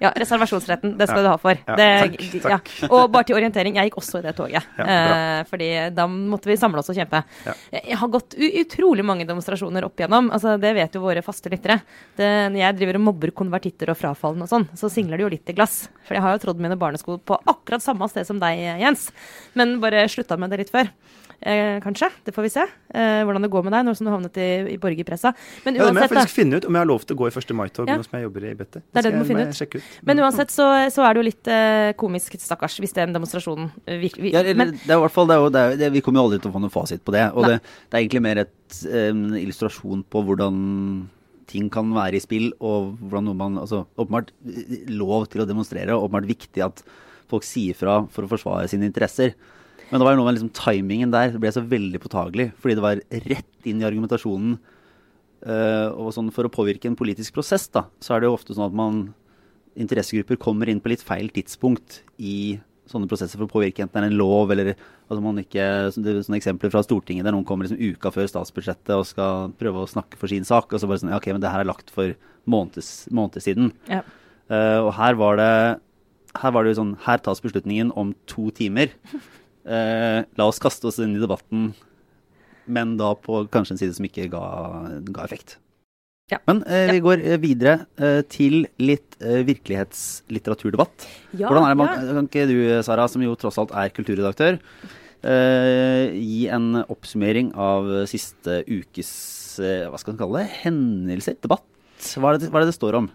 [0.00, 1.58] Ja, reservasjonsretten, det skal du ha for.
[1.76, 2.14] Det, takk,
[2.46, 2.70] takk.
[2.80, 2.88] Ja.
[2.88, 4.64] Og bare til orientering, jeg gikk også i det toget.
[4.80, 7.20] Eh, fordi da måtte vi samle oss og kjempe.
[7.44, 7.54] Ja.
[7.82, 10.30] Jeg har gått utrolig mange demonstrasjoner opp igjennom.
[10.32, 11.80] Altså, det vet jo våre faste lyttere.
[12.16, 15.32] Det, når jeg driver og mobber konvertitter og frafallende og sånn, så singler det jo
[15.36, 15.82] litt i glass.
[16.08, 19.10] For jeg har jo trådd mine barnesko på akkurat samme sted som deg, Jens.
[19.54, 20.88] Men bare slutta med det litt før.
[21.40, 22.10] Eh, kanskje.
[22.24, 22.60] Det får vi se.
[22.92, 25.30] Eh, hvordan det går med deg nå som du havnet i, i borgerpressa.
[25.64, 26.36] Men Ja, det må jeg faktisk da.
[26.36, 27.54] finne ut om jeg har lov til å gå i 1.
[27.56, 27.96] mai-tog Ja.
[27.96, 28.74] nå som jeg jobber i BT.
[28.92, 29.56] Det er det du må finne ut.
[30.06, 34.00] Men uansett så, så er det jo litt eh, komisk, stakkars, hvis den demonstrasjonen eh,
[34.02, 36.02] virkelig Ja, Men det er i hvert fall, det er jo, det er, det, vi
[36.04, 37.26] kommer jo aldri til å få noen fasit på det.
[37.34, 38.56] Og det, det er egentlig mer et,
[39.04, 40.60] en illustrasjon på hvordan
[41.50, 45.48] ting kan være i spill, og hvordan noe man altså, Åpenbart eh, lov til å
[45.48, 46.84] demonstrere, og åpenbart viktig at
[47.30, 49.34] folk sier fra for å forsvare sine interesser.
[49.90, 51.32] Men det var jo noe med liksom, timingen der.
[51.34, 54.58] Det ble så veldig påtagelig, fordi det var rett inn i argumentasjonen.
[55.40, 58.52] Uh, og sånn For å påvirke en politisk prosess, da, så er det jo ofte
[58.52, 58.98] sånn at man
[59.80, 62.58] interessegrupper kommer inn på litt feil tidspunkt i
[62.90, 65.64] sånne prosesser for å påvirke enten en lov eller altså man ikke,
[65.94, 69.90] sånne eksempler fra Stortinget der noen kommer liksom uka før statsbudsjettet og skal prøve å
[69.90, 71.92] snakke for sin sak, og så bare sånn ja, OK, men det her er lagt
[71.94, 72.16] for
[72.50, 73.70] måneder, måneder siden.
[73.90, 74.02] Ja.
[74.50, 75.52] Uh, og her var det
[76.40, 78.92] her var det jo sånn Her tas beslutningen om to timer.
[79.66, 81.72] Uh, la oss kaste oss inn i debatten,
[82.70, 84.44] men da på kanskje en side som ikke ga,
[85.10, 85.58] ga effekt.
[86.30, 86.38] Ja.
[86.46, 91.06] Men eh, vi går eh, videre eh, til litt eh, virkelighetslitteraturdebatt.
[91.34, 92.16] Ja, Hvordan er det man, ja.
[92.20, 94.60] Kan ikke du, Sara, som jo tross alt er kulturredaktør,
[95.26, 99.10] eh, gi en oppsummering av siste ukes
[99.58, 101.40] eh, hva skal man kalle det, hendelser?
[101.42, 101.66] Debatt?
[102.14, 103.10] Hva er det hva er det, det står om?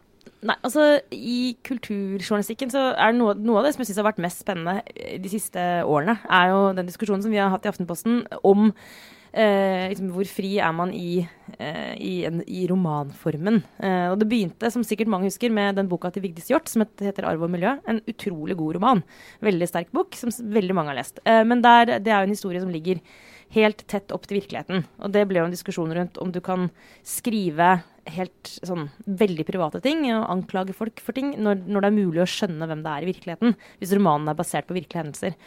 [0.46, 4.10] Nei, altså I kulturjournalistikken så er det noe, noe av det som jeg syns har
[4.12, 7.66] vært mest spennende eh, de siste årene, er jo den diskusjonen som vi har hatt
[7.66, 8.74] i Aftenposten om
[9.36, 11.26] eh, liksom, hvor fri er man i,
[11.58, 13.62] eh, i, en, i romanformen.
[13.84, 16.86] Eh, og Det begynte, som sikkert mange husker, med den boka til Vigdis Hjorth som
[16.86, 17.78] heter 'Arv og miljø'.
[17.88, 19.04] En utrolig god roman.
[19.42, 21.20] Veldig sterk bok, som veldig mange har lest.
[21.26, 23.02] Eh, men der, det er jo en historie som ligger
[23.56, 24.86] helt tett opp til virkeligheten.
[25.00, 26.70] Og det ble jo en diskusjon rundt om du kan
[27.04, 31.96] skrive helt sånn veldig private ting og anklage folk for ting når, når det er
[31.96, 35.38] mulig å skjønne hvem det er i virkeligheten, hvis romanen er basert på virkelige hendelser.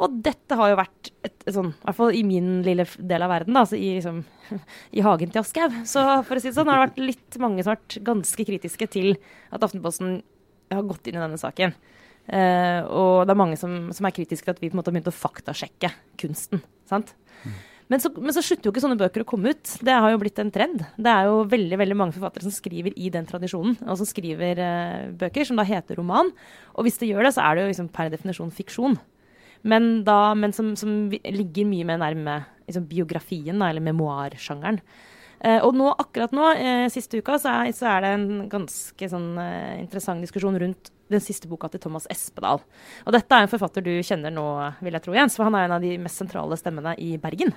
[0.00, 3.24] Og dette har jo vært et, et sånn, i hvert fall i min lille del
[3.26, 4.22] av verden, da, altså i, liksom,
[4.98, 7.64] i hagen til Aschehoug, så for å si det sånn, har det vært litt mange
[7.64, 9.16] som har vært ganske kritiske til
[9.52, 10.20] at Aftenposten
[10.72, 11.74] har gått inn i denne saken.
[12.22, 14.92] Uh, og det er mange som, som er kritiske til at vi på en måte
[14.92, 15.90] har begynt å faktasjekke
[16.22, 16.62] kunsten.
[16.88, 17.16] sant?
[17.92, 19.72] Men så, men så slutter jo ikke sånne bøker å komme ut.
[19.84, 20.80] Det har jo blitt en trend.
[20.96, 24.62] Det er jo veldig veldig mange forfattere som skriver i den tradisjonen, og som skriver
[24.64, 26.30] eh, bøker som da heter roman.
[26.72, 28.96] Og hvis det gjør det, så er det jo liksom per definisjon fiksjon.
[29.62, 34.80] Men, da, men som, som ligger mye mer nærme liksom, biografien, da, eller memoarsjangeren.
[35.42, 39.08] Eh, og nå, akkurat nå, eh, siste uka, så er, så er det en ganske
[39.10, 42.62] sånn, eh, interessant diskusjon rundt den siste boka til Thomas Espedal.
[43.02, 44.46] Og dette er en forfatter du kjenner nå,
[44.80, 47.50] vil jeg tro, Jens, for han er en av de mest sentrale stemmene i Bergen.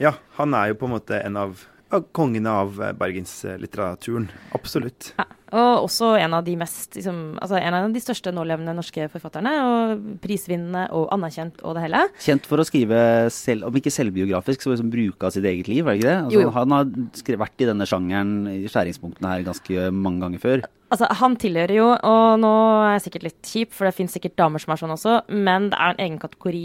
[0.00, 1.64] Ja, han er jo på en måte en av,
[1.96, 4.28] av kongene av eh, bergenslitteraturen.
[4.56, 5.12] Absolutt.
[5.18, 9.04] Ja, og også en av de mest liksom, altså en av de største nålevende norske
[9.12, 9.52] forfatterne.
[9.68, 12.04] Og prisvinnende og anerkjent og det hele.
[12.24, 13.00] Kjent for å skrive,
[13.34, 16.18] selv, om ikke selvbiografisk, så liksom bruke av sitt eget liv, er det ikke det?
[16.22, 16.54] Altså, Jo, jo.
[16.56, 20.64] Han har skrevet, vært i denne sjangeren, i skjæringspunktene her, ganske mange ganger før.
[20.92, 22.54] Altså, Han tilhører jo, og nå
[22.86, 25.68] er jeg sikkert litt kjip, for det fins sikkert damer som er sånn også, men
[25.72, 26.64] det er en egen kategori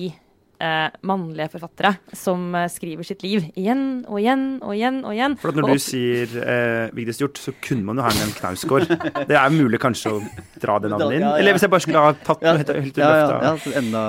[0.64, 5.38] eh, mannlige forfattere som eh, skriver sitt liv igjen og igjen og igjen og igjen.
[5.42, 8.34] For at når Og du sier eh, Vigdis Hjorth, så kunne man jo ha en
[8.38, 8.88] Knausgård.
[9.30, 10.24] Det er mulig kanskje å
[10.62, 11.26] dra det navnet inn?
[11.26, 11.44] Ja, ja.
[11.44, 14.04] Eller hvis jeg bare skulle ha tatt noe helt, helt ja, ja, ja, enda,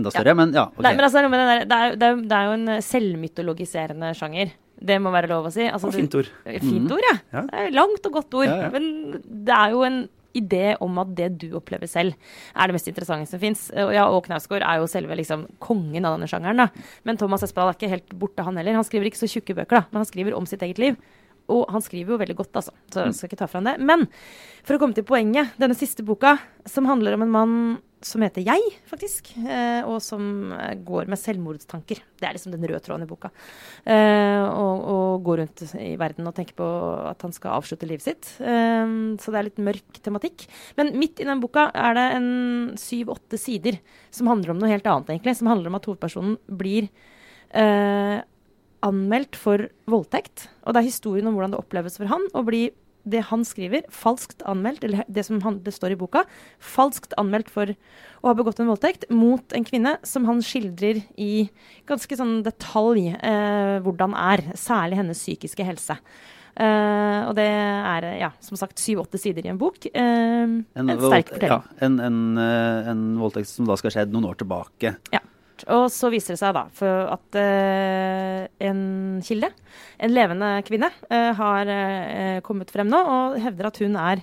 [0.00, 0.66] enda større, men ja.
[0.70, 0.86] Okay.
[0.86, 4.54] Nei, men altså, men det, er, det, er, det, er, jo en selvmytologiserende sjanger.
[4.80, 5.66] Det må være lov å si.
[5.68, 6.30] Altså, Fint ord.
[6.46, 7.18] Fint ord, ja.
[7.34, 7.44] Ja.
[7.50, 8.48] Det er langt og godt ord.
[8.48, 8.72] Ja, ja.
[8.72, 10.00] Men det er jo en
[10.36, 12.16] idé om at det du opplever selv,
[12.54, 13.68] er det mest interessante som fins.
[13.74, 16.64] Og ja, og Knausgård er jo selve liksom kongen av denne sjangeren.
[16.64, 16.68] da.
[17.08, 18.78] Men Thomas Espedal er ikke helt borte, han heller.
[18.78, 21.00] Han skriver ikke så tjukke bøker, da, men han skriver om sitt eget liv.
[21.50, 22.74] Og han skriver jo veldig godt, altså.
[22.92, 23.76] Så jeg skal ikke ta fra han det.
[23.82, 24.06] Men
[24.62, 25.56] for å komme til poenget.
[25.58, 26.36] Denne siste boka,
[26.68, 27.56] som handler om en mann
[28.00, 29.28] som heter Jeg, faktisk.
[29.44, 32.00] Eh, og som eh, går med selvmordstanker.
[32.20, 33.30] Det er liksom den røde tråden i boka.
[33.84, 36.68] Eh, og, og går rundt i verden og tenker på
[37.10, 38.32] at han skal avslutte livet sitt.
[38.40, 40.46] Så det er litt mørk tematikk.
[40.80, 42.30] Men midt i den boka er det en
[42.80, 43.80] syv-åtte sider
[44.14, 45.36] som handler om noe helt annet, egentlig.
[45.38, 46.88] Som handler om at hovedpersonen blir
[48.86, 50.48] anmeldt for voldtekt.
[50.64, 52.68] Og det er historien om hvordan det oppleves for han å bli
[53.08, 56.24] det han skriver, falskt anmeldt, eller det som han, det står i boka,
[56.60, 61.48] falskt anmeldt for å ha begått en voldtekt mot en kvinne som han skildrer i
[61.88, 65.96] ganske sånn detalj eh, hvordan er, særlig hennes psykiske helse.
[66.60, 69.86] Eh, og det er, ja, som sagt, syv-åtte sider i en bok.
[69.88, 71.56] Eh, en, en, sterk fortelling.
[71.56, 74.98] Ja, en, en, eh, en voldtekt som da skal ha skjedd noen år tilbake.
[75.68, 78.80] Og så viser det seg da for at eh, en
[79.26, 79.52] kilde,
[79.98, 84.22] en levende kvinne, eh, har eh, kommet frem nå og hevder at hun er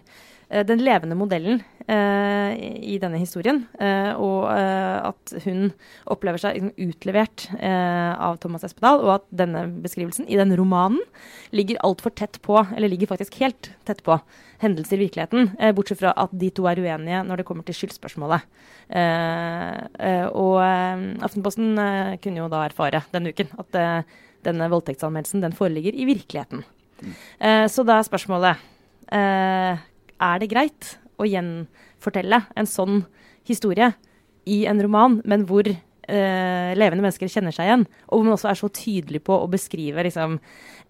[0.50, 3.64] eh, den levende modellen eh, i denne historien.
[3.80, 5.72] eh, og eh, at hun
[6.12, 11.00] opplever seg liksom, utlevert av Thomas Espedal, og at denne beskrivelsen i den romanen
[11.56, 14.18] ligger altfor tett på, eller ligger faktisk helt tett på,
[14.58, 15.52] hendelser i virkeligheten.
[15.78, 18.48] Bortsett fra at de to er uenige når det kommer til skyldspørsmålet.
[20.34, 20.56] Og
[21.28, 21.78] Aftenposten
[22.24, 23.78] kunne jo da erfare denne uken at
[24.45, 26.63] denne voldtektsanmeldelsen den foreligger i virkeligheten.
[27.39, 28.63] Eh, så da er spørsmålet
[29.13, 29.84] eh,
[30.17, 33.04] Er det greit å gjenfortelle en sånn
[33.47, 33.91] historie
[34.47, 37.86] i en roman, men hvor eh, levende mennesker kjenner seg igjen.
[38.08, 40.38] Og hvor man også er så tydelig på å beskrive liksom,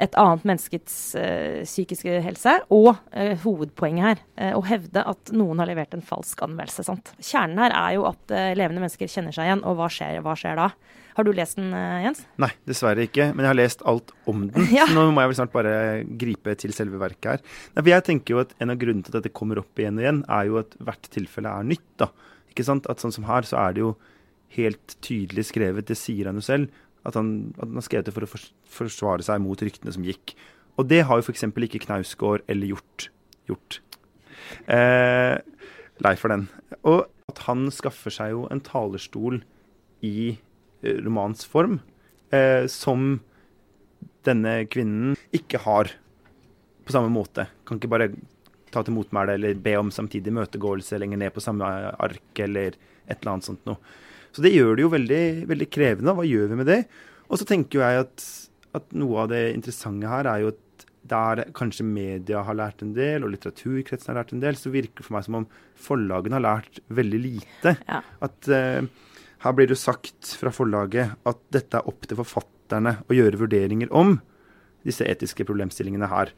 [0.04, 2.58] et annet menneskets eh, psykiske helse.
[2.76, 6.86] Og eh, hovedpoenget her, å hevde at noen har levert en falsk anmeldelse.
[6.88, 7.14] Sant?
[7.18, 10.60] Kjernen her er jo at levende mennesker kjenner seg igjen, og hva skjer, hva skjer
[10.60, 10.72] da?
[11.18, 12.22] Har du lest den, eh, Jens?
[12.38, 13.32] Nei, dessverre ikke.
[13.34, 14.68] Men jeg har lest alt om den.
[14.78, 14.86] Ja.
[14.86, 15.74] Så nå må jeg vel snart bare
[16.22, 17.46] gripe til selve verket her.
[17.74, 19.98] Nei, for jeg tenker jo at En av grunnene til at dette kommer opp igjen
[19.98, 21.88] og igjen, er jo at hvert tilfelle er nytt.
[21.98, 22.12] da.
[22.54, 22.86] Ikke sant?
[22.92, 23.96] At sånn som her, så er det jo
[24.56, 26.72] helt tydelig skrevet, det sier han jo selv,
[27.08, 28.30] at han, at han har skrevet det for å
[28.78, 30.36] forsvare seg mot ryktene som gikk.
[30.78, 31.44] Og det har jo f.eks.
[31.50, 33.10] ikke Knausgård eller Hjort
[33.50, 33.80] gjort.
[34.70, 35.36] Eh,
[36.06, 36.48] lei for den.
[36.86, 39.42] Og at han skaffer seg jo en talerstol
[40.06, 40.38] i
[40.82, 41.80] eh, romans form,
[42.32, 43.20] eh, som
[44.28, 45.94] denne kvinnen ikke har
[46.88, 47.48] på samme måte.
[47.68, 48.10] Kan ikke bare
[48.72, 52.76] ta til motmæle eller be om samtidig møtegåelse lenger ned på samme ark eller
[53.08, 53.80] et eller annet sånt noe.
[54.36, 56.14] Så det gjør det jo veldig, veldig krevende.
[56.14, 56.82] Hva gjør vi med det?
[57.28, 58.26] Og så tenker jeg at,
[58.78, 60.64] at noe av det interessante her er jo at
[61.08, 65.00] der kanskje media har lært en del, og litteraturkretsen har lært en del, så virker
[65.00, 65.48] det for meg som om
[65.80, 67.78] forlagene har lært veldig lite.
[67.88, 68.02] Ja.
[68.28, 68.84] At eh,
[69.44, 73.92] her blir det sagt fra forlaget at dette er opp til forfatterne å gjøre vurderinger
[73.96, 74.18] om
[74.88, 76.32] disse etiske problemstillingene her.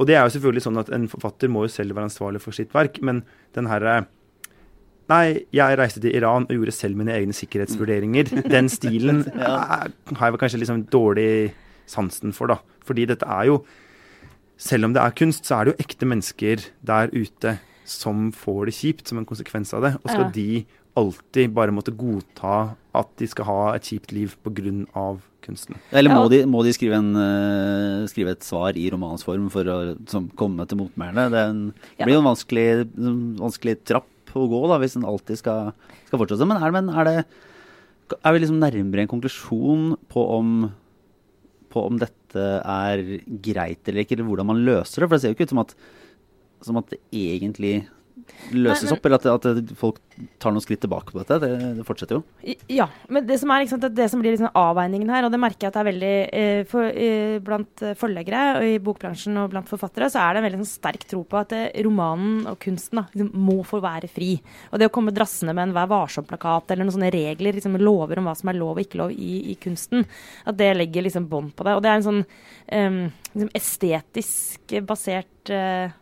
[0.00, 2.56] Og det er jo selvfølgelig sånn at en forfatter må jo selv være ansvarlig for
[2.56, 3.24] sitt verk, men
[3.56, 4.02] den herre
[5.10, 8.28] Nei, jeg reiste til Iran og gjorde selv mine egne sikkerhetsvurderinger.
[8.46, 11.50] Den stilen er, har jeg kanskje liksom dårlig
[11.90, 12.60] sansen for, da.
[12.86, 13.64] Fordi dette er jo
[14.60, 17.54] Selv om det er kunst, så er det jo ekte mennesker der ute
[17.88, 19.92] som får det kjipt som en konsekvens av det.
[20.02, 20.66] Og skal de
[21.00, 25.18] alltid bare måtte godta at de skal ha et kjipt liv pga.
[25.40, 25.76] kunsten?
[25.96, 29.76] Eller må, de, må de skrive, en, uh, skrive et svar i romansform for å
[30.10, 31.30] som, komme til motmæle?
[31.32, 32.04] Det, en- det Ja.
[32.04, 32.66] blir jo en vanskelig,
[32.98, 35.72] en vanskelig trapp å gå da, hvis en alltid skal,
[36.06, 36.46] skal fortsette.
[36.46, 37.16] Men er, men er det
[38.24, 40.52] er vi liksom nærmere en konklusjon på om,
[41.70, 43.02] på om dette er
[43.42, 45.08] greit eller ikke, eller hvordan man løser det?
[45.08, 45.74] For det ser jo ikke ut som at,
[46.66, 47.74] som at det egentlig
[48.52, 49.98] løses Nei, men- opp, eller at, at folk
[50.42, 51.38] tar noen skritt tilbake på dette.
[51.42, 52.54] Det, det fortsetter jo.
[52.68, 55.66] Ja, men det som er sant, det som blir liksom avveiningen her, og det merker
[55.66, 59.50] jeg at det er veldig eh, for, eh, Blant eh, forleggere og i bokbransjen og
[59.54, 62.58] blant forfattere, så er det en veldig sånn, sterk tro på at eh, romanen og
[62.62, 64.32] kunsten da, liksom, må få være fri.
[64.72, 68.20] Og det å komme drassende med en Vær varsom-plakat eller noen sånne regler, liksom, lover
[68.20, 70.04] om hva som er lov og ikke lov i, i kunsten,
[70.44, 71.76] at det legger liksom bånd på det.
[71.78, 72.20] Og det er en sånn
[72.68, 73.00] eh,
[73.34, 75.92] liksom estetisk basert eh,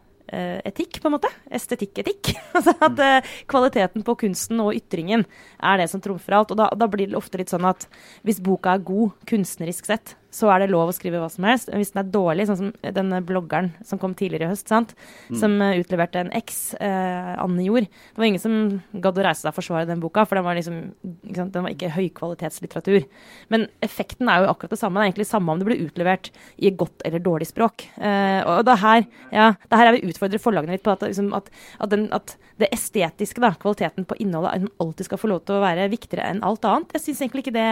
[0.69, 1.31] etikk, på en måte.
[1.55, 2.33] Estetikk-etikk.
[2.57, 5.25] altså at eh, kvaliteten på kunsten og ytringen
[5.59, 6.55] er det som trumfer alt.
[6.55, 7.89] Og da, da blir det ofte litt sånn at
[8.27, 11.71] hvis boka er god kunstnerisk sett, så er det lov å skrive hva som helst.
[11.73, 14.95] Hvis den er dårlig, sånn som denne bloggeren som kom tidligere i høst, sant?
[15.33, 15.81] som mm.
[15.81, 18.57] utleverte en eks, eh, Anne Jord Det var ingen som
[18.93, 20.81] gadd å reise seg og forsvare den boka, for den var, liksom,
[21.25, 21.55] ikke sant?
[21.55, 23.07] den var ikke høykvalitetslitteratur.
[23.55, 25.01] Men effekten er jo akkurat det samme.
[25.01, 27.89] Det er egentlig samme om det blir utlevert i godt eller dårlig språk.
[27.97, 30.93] Eh, og det er her, ja, det er her jeg vil utfordre forlagene litt på
[30.93, 35.33] at, liksom, at, at, den, at det estetiske, da, kvaliteten på innholdet, alltid skal få
[35.33, 36.93] lov til å være viktigere enn alt annet.
[36.99, 37.69] Jeg syns egentlig ikke det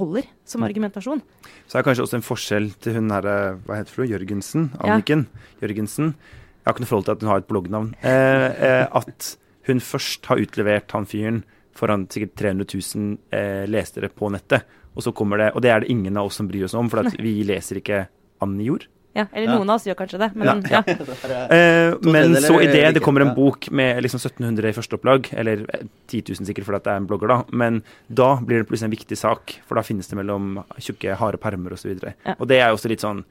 [0.00, 1.22] holder som argumentasjon.
[1.70, 3.36] Så er det kanskje også en forskjell til hun herre
[3.66, 4.10] Hva heter hun?
[4.10, 4.70] Jørgensen?
[4.74, 4.94] Ja.
[4.94, 5.26] Anniken
[5.60, 6.14] Jørgensen.
[6.14, 7.94] Jeg har ikke noe forhold til at hun har et bloggnavn.
[8.02, 9.36] Eh, eh, at
[9.66, 11.42] hun først har utlevert han fyren
[11.76, 14.64] foran sikkert 300 000 eh, lesere på nettet.
[14.96, 16.90] Og så kommer det Og det er det ingen av oss som bryr oss om,
[16.90, 18.06] for at vi leser ikke
[18.40, 18.86] Annie Jord.
[19.12, 19.56] Ja, eller Ja.
[19.58, 20.82] noen av oss gjør kanskje det, men ja.
[21.50, 25.64] Eh, men så idet det kommer en bok med liksom 1700 i første opplag, eller
[25.74, 28.86] eh, 10 000 sikkert fordi det er en blogger, da, men da blir det plutselig
[28.90, 31.90] en viktig sak, for da finnes det mellom tjukke, harde permer osv.
[31.90, 32.36] Og, så Ja.
[32.38, 33.24] og det er jo også litt sånn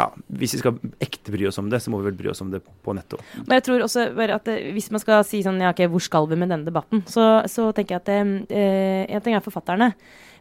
[0.00, 2.40] ja, Hvis vi skal ekte bry oss om det, så må vi vel bry oss
[2.40, 3.24] om det på nettet òg.
[3.46, 6.26] Men jeg tror også bare at hvis man skal si sånn, ja, ok, hvor skal
[6.30, 8.08] vi med denne debatten, så, så tenker jeg at
[8.48, 9.90] eh, en ting er forfatterne.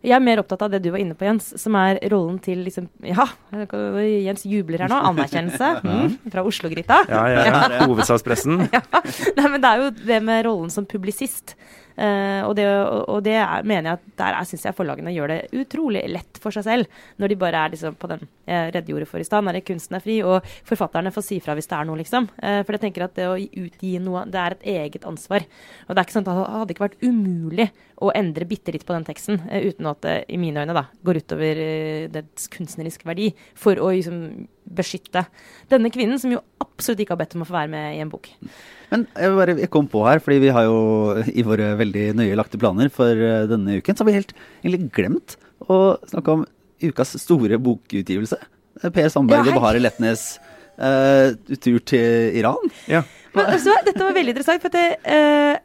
[0.05, 2.61] Jeg er mer opptatt av det du var inne på, Jens, som er rollen til
[2.63, 4.99] liksom Ja, Jens jubler her nå.
[5.11, 7.01] Anerkjennelse mm, fra Oslo-Gryta.
[7.11, 7.83] Ja, ja, ja.
[7.89, 8.63] Hovedstadspressen.
[9.39, 11.57] Nei, men det er jo det med rollen som publisist.
[11.99, 12.65] Eh, og det,
[13.11, 16.55] og, det er, mener jeg at der syns jeg forlagene gjør det utrolig lett for
[16.55, 17.01] seg selv.
[17.19, 20.03] Når de bare er liksom på den jeg redegjorde for i stad, når kunsten er
[20.03, 22.29] fri, og forfatterne får si fra hvis det er noe, liksom.
[22.41, 25.45] Eh, for jeg tenker at det å utgi noe, det er et eget ansvar.
[25.85, 28.87] Og det er ikke sånn at det hadde ikke vært umulig å endre bitte litt
[28.87, 31.63] på den teksten, eh, uten at det i mine øyne da, går utover
[32.15, 34.23] dets kunstneriske verdi, for å liksom
[34.75, 35.25] beskytte
[35.71, 38.11] denne kvinnen, som jo absolutt ikke har bedt om å få være med i en
[38.11, 38.29] bok.
[38.89, 40.79] Men jeg, bare, jeg kom på her, fordi vi har jo
[41.29, 44.91] i våre veldig nøye lagte planer for eh, denne uken, så har vi helt egentlig
[44.95, 45.37] glemt
[45.69, 46.47] å snakke om
[46.79, 48.39] ukas store bokutgivelse.
[48.81, 50.31] Eh, Per Sandberg Ja, og Bahareh Letnes
[50.79, 52.71] uh, tur til Iran.
[52.89, 53.03] Ja.
[53.35, 55.59] Men, altså, dette var veldig interessant, for at det, eh,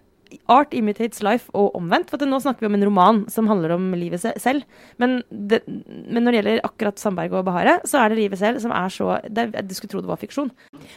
[0.50, 2.10] art imitates life og omvendt.
[2.10, 4.64] For at nå snakker vi om en roman som handler om livet se selv.
[5.02, 8.60] Men, det, men, når det gjelder akkurat Sandberg og Bahare, så er det livet selv
[8.62, 10.50] som er så det, Du skulle tro det var fiksjon.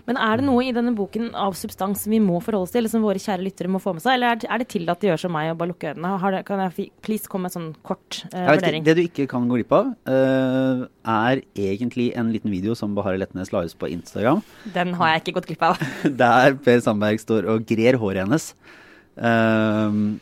[0.10, 2.84] Men er det noe i denne boken av substans som vi må forholde oss til,
[2.84, 4.18] eller som våre kjære lyttere må få med seg?
[4.18, 6.16] Eller er, det tillatt de gjør som meg og bare lukke øynene?
[6.38, 8.86] Det, kan jeg please komme med en sånn kort uh, vurdering?
[8.86, 13.20] det du ikke kan gå glipp av, uh, er egentlig en liten video som Bahare
[13.22, 14.44] Letnes la ut på Instagram.
[14.76, 15.86] Den har jeg ikke gått glipp av.
[16.24, 18.52] Der Per Sandberg står og grer håret hennes.
[19.18, 20.20] Um,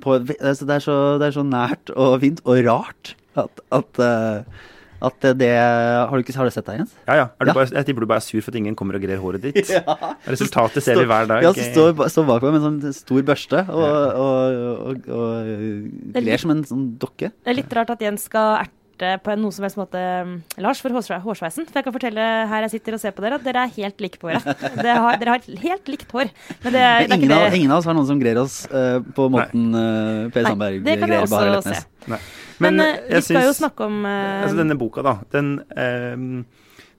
[0.00, 4.00] på, altså det, er så, det, er så, nært og fint og rart at, at,
[4.00, 4.62] uh,
[5.04, 6.94] at det Har du ikke har du sett deg, Jens?
[7.04, 7.26] Ja, ja.
[7.36, 7.52] ja.
[7.52, 9.68] Bare, jeg tipper du bare er sur for at ingen kommer og grer håret ditt.
[9.74, 10.14] ja.
[10.30, 11.44] Resultatet ser vi hver dag.
[11.44, 13.84] Ja, så står, står bak meg med en sånn stor børste og,
[14.22, 17.34] og, og, og gler som en sånn dokke.
[17.34, 20.36] Det er litt rart at Jens skal erte på en noe som helst måte um,
[20.62, 21.66] Lars for hårsveisen.
[21.66, 24.04] For jeg kan fortelle her jeg sitter og ser på dere, at dere er helt
[24.04, 24.46] like på håret.
[24.78, 26.30] Dere har, dere har helt likt hår.
[26.64, 27.38] Men det, det ingen, det.
[27.38, 30.84] Av, ingen, av, oss har noen som grer oss uh, på måten uh, Per Sandberg
[30.84, 31.86] grer Bahar Letnes.
[32.06, 32.20] Men,
[32.60, 35.16] Men uh, vi skal synes, jo snakke om uh, Altså denne boka, da.
[35.34, 36.44] Den um,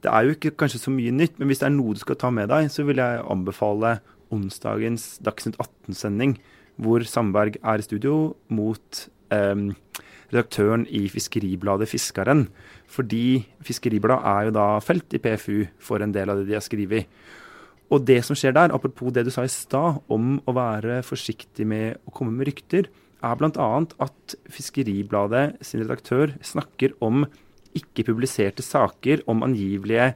[0.03, 2.19] Det er jo ikke kanskje så mye nytt, men hvis det er noe du skal
[2.21, 3.97] ta med deg, så vil jeg anbefale
[4.33, 6.35] onsdagens Dagsnytt 18-sending,
[6.81, 8.19] hvor Sandberg er i studio
[8.53, 9.71] mot um,
[10.31, 12.47] redaktøren i Fiskeribladet Fiskaren.
[12.91, 16.65] Fordi Fiskeribladet er jo da felt i PFU for en del av det de har
[16.65, 17.09] skrevet.
[17.93, 21.67] Og det som skjer der, apropos det du sa i stad om å være forsiktig
[21.69, 22.89] med å komme med rykter,
[23.25, 23.69] er bl.a.
[24.05, 27.25] at Fiskeribladet sin redaktør snakker om
[27.75, 30.13] ikke publiserte saker om angivelige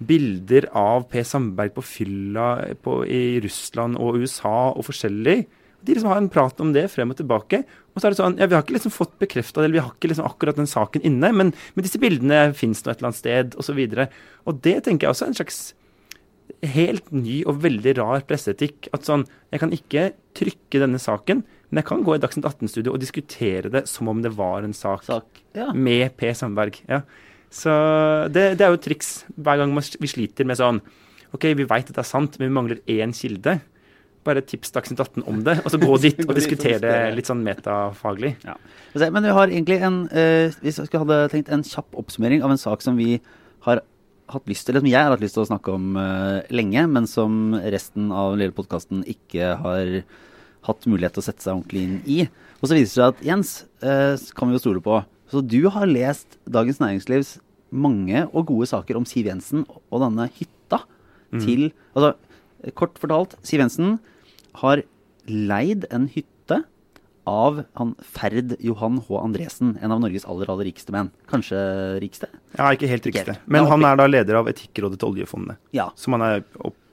[0.00, 2.48] bilder av Per Sandberg på fylla
[2.82, 5.44] på, i Russland og USA og forskjellig.
[5.80, 7.62] De liksom har en prat om det frem og tilbake.
[7.94, 9.84] Og så er det sånn, ja, Vi har ikke liksom fått bekrefta det, eller vi
[9.84, 13.10] har ikke liksom akkurat den saken inne, men, men disse bildene fins nå et eller
[13.10, 13.80] annet sted, osv.
[13.80, 15.60] Og, og det tenker jeg også er en slags
[16.74, 18.90] helt ny og veldig rar presseetikk.
[18.96, 22.94] At sånn, jeg kan ikke trykke denne saken, men jeg kan gå i Dagsnytt 18-studio
[22.94, 25.70] og diskutere det som om det var en sak, sak ja.
[25.72, 26.32] med P.
[26.36, 26.80] Sandberg.
[26.90, 27.04] Ja.
[27.50, 27.70] Så
[28.30, 30.78] det, det, er jo et triks hver gang vi sliter med sånn
[31.34, 33.60] OK, vi veit at det er sant, men vi mangler én kilde
[34.26, 37.44] bare tips Dagsnytt 18 om det, og så gå dit og diskutere det litt sånn
[37.44, 38.34] metafaglig.
[38.44, 38.56] Ja.
[39.00, 42.84] Men vi har egentlig en uh, Vi hadde tenkt en kjapp oppsummering av en sak
[42.84, 43.18] som vi
[43.66, 43.82] har
[44.30, 46.84] hatt lyst til, eller som jeg har hatt lyst til å snakke om uh, lenge,
[46.90, 50.00] men som resten av lille podkasten ikke har
[50.68, 52.18] hatt mulighet til å sette seg ordentlig inn i.
[52.60, 55.00] Og så viser det seg at Jens uh, kan vi jo stole på.
[55.30, 57.38] Så du har lest Dagens Næringslivs
[57.70, 60.82] mange og gode saker om Siv Jensen og denne hytta
[61.30, 61.42] mm.
[61.44, 62.16] til Altså
[62.76, 63.94] Kort fortalt, Siv Jensen
[64.60, 64.84] har
[65.30, 66.62] leid en hytte
[67.30, 69.18] av han Ferd Johan H.
[69.20, 71.10] Andresen, en av Norges aller aller rikeste menn.
[71.30, 71.58] Kanskje
[72.02, 72.30] rikeste?
[72.56, 73.36] Ja, ikke helt rikeste.
[73.46, 75.90] Men han er da leder av Etikkrådet til oljefondet, ja.
[76.00, 76.42] som, er,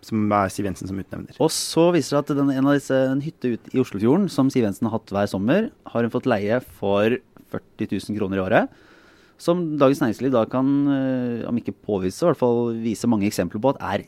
[0.05, 1.39] som er Siv Jensen som utnevner.
[1.43, 4.51] Og så viser det at den, en av disse, en hytte ute i Oslofjorden som
[4.53, 7.17] Siv Jensen har hatt hver sommer, har hun fått leie for
[7.53, 8.83] 40 000 kroner i året.
[9.41, 13.61] Som Dagens Næringsliv da kan, eh, om ikke påvise, i hvert fall vise mange eksempler
[13.61, 14.07] på at er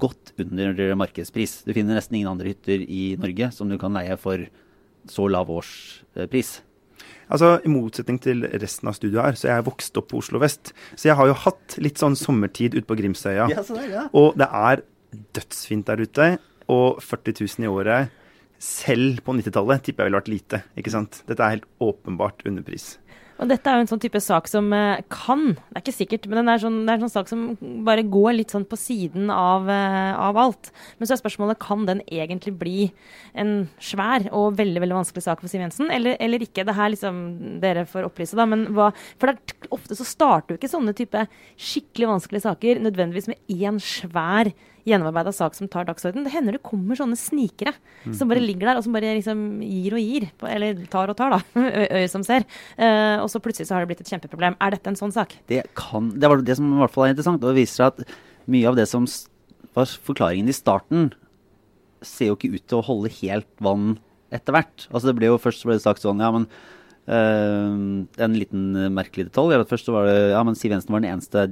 [0.00, 1.60] godt under markedspris.
[1.66, 4.46] Du finner nesten ingen andre hytter i Norge som du kan leie for
[5.10, 6.60] så lav årspris.
[7.30, 10.40] Altså, I motsetning til resten av studioet her, så er jeg vokst opp på Oslo
[10.42, 10.72] vest.
[10.98, 13.46] Så jeg har jo hatt litt sånn sommertid ute på Grimsøya.
[13.52, 14.08] Ja, så ja.
[14.18, 14.82] Og det er
[15.38, 16.30] dødsfint der ute.
[16.70, 18.16] Og 40 000 i året,
[18.60, 20.62] selv på 90-tallet, tipper jeg ville vært lite.
[20.78, 21.22] ikke sant?
[21.30, 22.92] Dette er helt åpenbart underpris.
[23.40, 26.26] Og dette er jo en sånn type sak som eh, kan, det er ikke sikkert,
[26.28, 27.44] men er sånn, det er en sånn sak som
[27.86, 30.68] bare går litt sånn på siden av, eh, av, alt.
[30.98, 32.90] Men så er spørsmålet kan den egentlig bli
[33.32, 36.66] en svær og veldig veldig vanskelig sak for Siv Jensen, eller, eller ikke?
[36.68, 37.22] Det her liksom
[37.64, 38.44] dere får opplyse, da.
[38.50, 39.40] Men hva, for er,
[39.72, 41.24] ofte så starter jo ikke sånne type
[41.56, 44.52] skikkelig vanskelige saker nødvendigvis med én svær
[44.88, 46.24] gjennomarbeida sak som tar dagsorden.
[46.26, 47.72] Det hender det kommer sånne snikere
[48.04, 48.14] mm.
[48.16, 50.28] som bare ligger der og som bare liksom gir og gir.
[50.48, 51.40] Eller tar og tar, da.
[51.98, 52.46] Øyet som ser.
[52.78, 54.58] Uh, og så plutselig så har det blitt et kjempeproblem.
[54.60, 55.36] Er dette en sånn sak?
[55.50, 57.42] Det, kan, det var det som i hvert fall er interessant.
[57.42, 58.18] Og det viser seg at
[58.50, 59.06] mye av det som
[59.76, 61.10] var forklaringen i starten,
[62.00, 63.98] ser jo ikke ut til å holde helt vann
[64.32, 64.86] etter hvert.
[64.88, 66.48] Altså det ble jo Først ble det sagt sånn, ja, men
[67.10, 70.92] Uh, en liten merkelig detalj er at først så var det ja, men Siv Jensen
[70.94, 71.46] var den eneste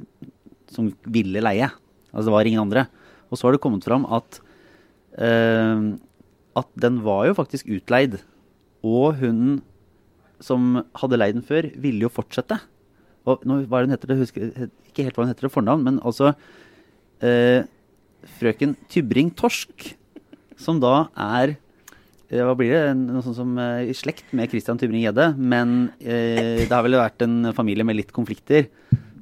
[0.70, 1.70] som ville leie.
[2.12, 2.84] Altså det var ingen andre.
[3.28, 4.40] Og så har det kommet fram at,
[5.20, 5.96] uh,
[6.58, 8.18] at den var jo faktisk utleid.
[8.86, 9.60] Og hun
[10.44, 12.60] som hadde leid den før, ville jo fortsette.
[13.28, 14.12] Og nå, hva er hun heter?
[14.12, 17.60] Det husker ikke helt hva hun heter til fornavn, men altså uh,
[18.38, 19.92] Frøken Tybring Torsk,
[20.58, 22.94] som da er eh, hva blir det?
[22.98, 25.30] Noe sånt som uh, i slekt med Christian Tybring-Gjedde.
[25.38, 28.70] Men uh, det har vel vært en familie med litt konflikter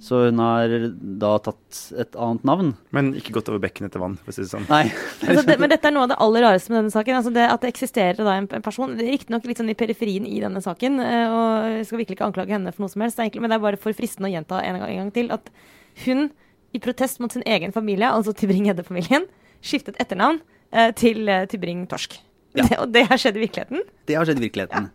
[0.02, 0.72] Så hun har
[1.20, 2.72] da tatt et annet navn.
[2.94, 4.66] Men ikke gått over bekken etter vann, for å si det sånn.
[4.70, 4.84] Nei.
[5.26, 7.16] Altså det, men dette er noe av det aller rareste med denne saken.
[7.18, 10.40] Altså det At det eksisterer da en, en person Riktignok litt sånn i periferien i
[10.42, 11.00] denne saken.
[11.00, 13.52] eh, Og jeg skal virkelig ikke anklage henne for noe som helst, er egentlig, men
[13.54, 15.50] det er bare for fristende å gjenta en gang, en gang til at
[16.04, 16.28] hun,
[16.76, 19.24] i protest mot sin egen familie, altså Tybring-Gjedde-familien,
[19.64, 20.42] skiftet etternavn
[20.72, 22.18] eh, til uh, Tybring-Torsk.
[22.56, 22.66] Ja.
[22.82, 23.82] Og det har skjedd i virkeligheten.
[24.08, 24.90] Det har skjedd i virkeligheten.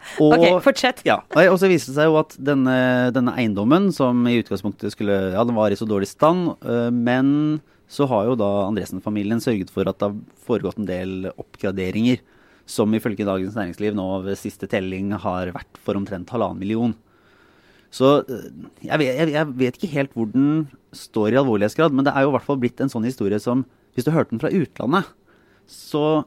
[0.24, 1.02] Og, OK, fortsett.
[1.06, 2.76] ja, og så viste det seg jo at denne,
[3.14, 7.60] denne eiendommen, som i utgangspunktet skulle Ja, den var i så dårlig stand, øh, men
[7.90, 12.22] så har jo da Andresen-familien sørget for at det har foregått en del oppgraderinger,
[12.70, 16.94] som ifølge Dagens Næringsliv nå ved siste telling har vært for omtrent halvannen million.
[17.90, 18.50] Så øh,
[18.86, 22.30] jeg vet, jeg vet ikke helt hvor den står i alvorlighetsgrad, men det er jo
[22.30, 23.66] i hvert fall blitt en sånn historie som
[23.98, 25.08] Hvis du hørte den fra utlandet,
[25.66, 26.22] så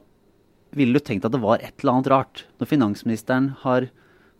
[0.74, 2.44] ville du tenkt at det var et eller annet rart.
[2.58, 3.88] Når finansministeren har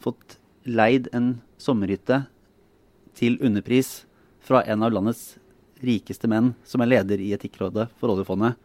[0.03, 2.25] fått leid en sommerhytte
[3.15, 4.03] til underpris
[4.45, 5.37] fra en av landets
[5.85, 8.59] rikeste menn, som er leder i Etikkrådet for oljefondet,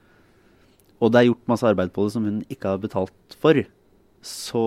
[1.00, 3.62] og det er gjort masse arbeid på det som hun ikke har betalt for,
[4.26, 4.66] så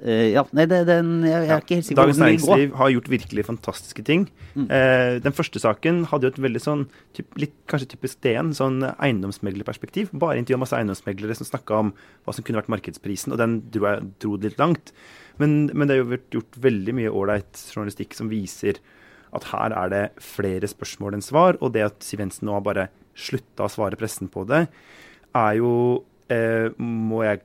[0.00, 2.20] eh, Ja, nei, det, den, jeg, jeg er ikke helt sikker Dagens.
[2.22, 4.26] Næringsliv har gjort virkelig fantastiske ting.
[4.54, 4.68] Mm.
[4.70, 6.86] Uh, den første saken hadde jo et veldig sånn,
[7.16, 10.14] typ, litt kanskje typisk DN, sånn eiendomsmeglerperspektiv.
[10.14, 11.92] Bare intervjua masse eiendomsmeglere som snakka om
[12.24, 14.94] hva som kunne vært markedsprisen, og den dro, jeg, dro litt langt.
[15.40, 18.80] Men, men det har jo vært gjort veldig mye ålreit journalistikk som viser
[19.32, 22.64] at her er det flere spørsmål enn svar, og det at Siv Jensen nå har
[22.66, 24.66] bare slutta å svare pressen på det,
[25.32, 27.40] er jo, eh, må jeg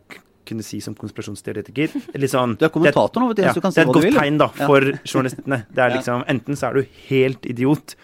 [0.47, 3.65] kunne si som konspirasjonsteoretiker, litt sånn Du er kommentator nå, vet du, ja, så du
[3.67, 4.67] kan si det er et godt tegn da, Ja.
[4.69, 5.59] for journalistene.
[5.73, 7.95] Det er liksom, Enten så er du helt idiot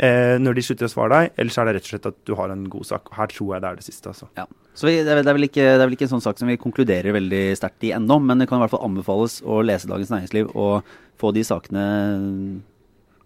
[0.00, 2.18] eh, når de slutter å svare deg, eller så er det rett og slett at
[2.26, 3.12] du har en god sak.
[3.18, 4.14] Her tror jeg det er det siste.
[4.14, 4.30] altså.
[4.40, 4.46] Ja.
[4.74, 6.48] Så vi, det, er, det, er ikke, det er vel ikke en sånn sak som
[6.48, 9.90] vi konkluderer veldig sterkt i ennå, men det kan i hvert fall anbefales å lese
[9.90, 10.86] Dagens Næringsliv og
[11.20, 11.84] få de sakene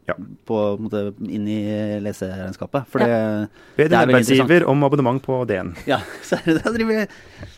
[0.04, 0.14] Ja.
[0.18, 1.00] på, på en måte,
[1.32, 1.58] inn i
[2.04, 2.88] leseregnskapet.
[2.92, 3.46] For det, ja.
[3.78, 4.42] Det din er veldig interessant.
[4.44, 5.72] arbeidsgiver om abonnement på DN.
[5.88, 7.08] Ja, så er det, det er,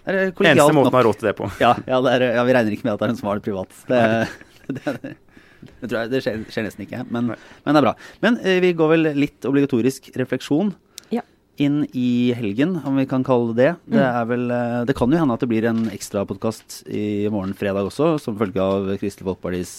[0.07, 1.51] det er Eneste måten å ha råd til det på.
[1.63, 3.75] Ja, ja, det er, ja, vi regner ikke med at det er en smart privat.
[3.91, 4.03] Det,
[4.79, 7.97] det, det, tror jeg, det skjer, skjer nesten ikke, men, men det er bra.
[8.23, 10.71] Men eh, vi går vel litt obligatorisk refleksjon
[11.15, 11.27] Ja.
[11.59, 13.99] inn i helgen, om vi kan kalle det det.
[13.99, 14.03] Mm.
[14.07, 17.91] er vel, eh, det kan jo hende at det blir en ekstrapodkast i morgen fredag
[17.91, 19.79] også, som følge av Kristelig Folkepartis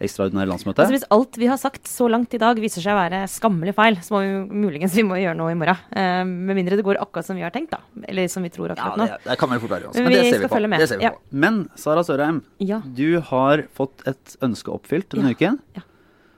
[0.00, 0.80] ekstraordinære landsmøtet.
[0.84, 3.74] Altså Hvis alt vi har sagt så langt i dag viser seg å være skammelig
[3.76, 5.76] feil, så må vi muligens vi må gjøre noe i morgen.
[5.92, 7.80] Uh, med mindre det går akkurat som vi har tenkt, da.
[8.08, 9.06] Eller som vi tror akkurat nå.
[9.10, 9.90] det, det kan vel fort være.
[9.92, 10.00] Også.
[10.00, 10.54] Men Men det ser vi på.
[10.56, 10.80] følge med.
[10.80, 11.10] Det ser vi Ja.
[11.10, 11.20] på.
[11.44, 12.80] Men Sara Sørheim, Ja.
[12.80, 15.60] du har fått et ønske oppfylt denne uken.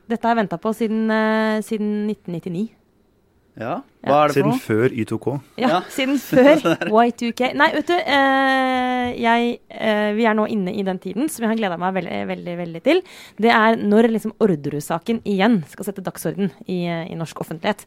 [0.09, 2.71] Dette har jeg venta på siden, uh, siden 1999.
[3.61, 3.83] Ja.
[4.03, 4.61] Hva er det for Siden noe?
[4.65, 5.33] før Y2K.
[5.61, 5.81] Ja, Ja.
[5.93, 7.51] siden før Y2K.
[7.61, 11.53] Nei, vet du, eh, jeg, eh, vi er nå inne i den tiden som jeg
[11.53, 13.03] har gleda meg veldig, veldig, veldig til.
[13.37, 17.85] Det er når liksom Orderud-saken igjen skal sette dagsorden i, i norsk offentlighet.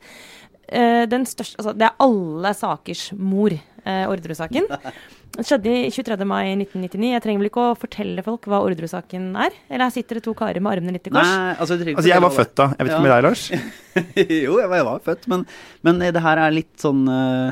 [0.69, 3.53] Eh, den største, altså, det er alle sakers mor,
[3.85, 4.69] eh, Orderud-saken.
[5.35, 6.25] Det skjedde i 23.
[6.27, 7.09] mai 1999.
[7.11, 9.55] Jeg trenger vel ikke å fortelle folk hva Orderud-saken er?
[9.67, 11.27] Eller her sitter det to karer med armene litt i kors?
[11.27, 12.67] Nei, altså, Altså, jeg var født da.
[12.77, 12.95] Jeg vet Ja.
[12.95, 13.43] ikke med deg, Lars.
[14.45, 15.45] jo, jeg var, jeg var født, men,
[15.83, 17.51] men det her er litt sånn eh,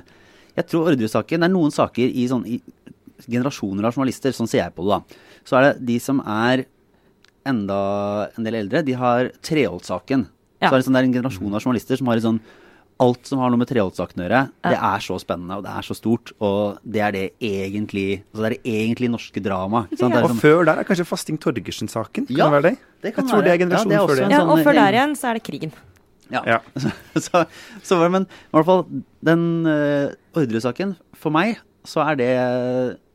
[0.55, 2.61] Jeg tror Orderud-saken Det er noen saker i sånn i
[3.27, 5.19] generasjoner av journalister, sånn ser jeg på det, da.
[5.47, 6.65] Så er det de som er
[7.47, 7.77] enda
[8.37, 10.25] en del eldre, de har Treholt-saken.
[10.63, 10.69] Ja.
[10.69, 12.39] Så er det, sånn, det er en generasjon av journalister som har et sånn
[13.03, 15.85] Alt som har noe med Treholt-saken å gjøre, det er så spennende og det er
[15.89, 16.31] så stort.
[16.43, 19.83] Og det er det egentlig altså Det er det egentlig norske drama.
[19.91, 20.07] Ja.
[20.07, 22.27] Og sånn, før der er kanskje Fasting Torgersen-saken.
[22.29, 22.75] Kan Ja, det være det?
[23.03, 23.45] det kan jeg tror være.
[23.45, 24.23] det er Ja, generasjonen det er før det.
[24.29, 25.73] en Ja, sånn og før der igjen så er det krigen.
[26.33, 26.41] Ja.
[26.47, 26.59] Ja.
[27.25, 27.43] så,
[27.83, 28.85] så var det, men i hvert fall
[29.29, 32.31] den uh, Orderud-saken, for meg så er det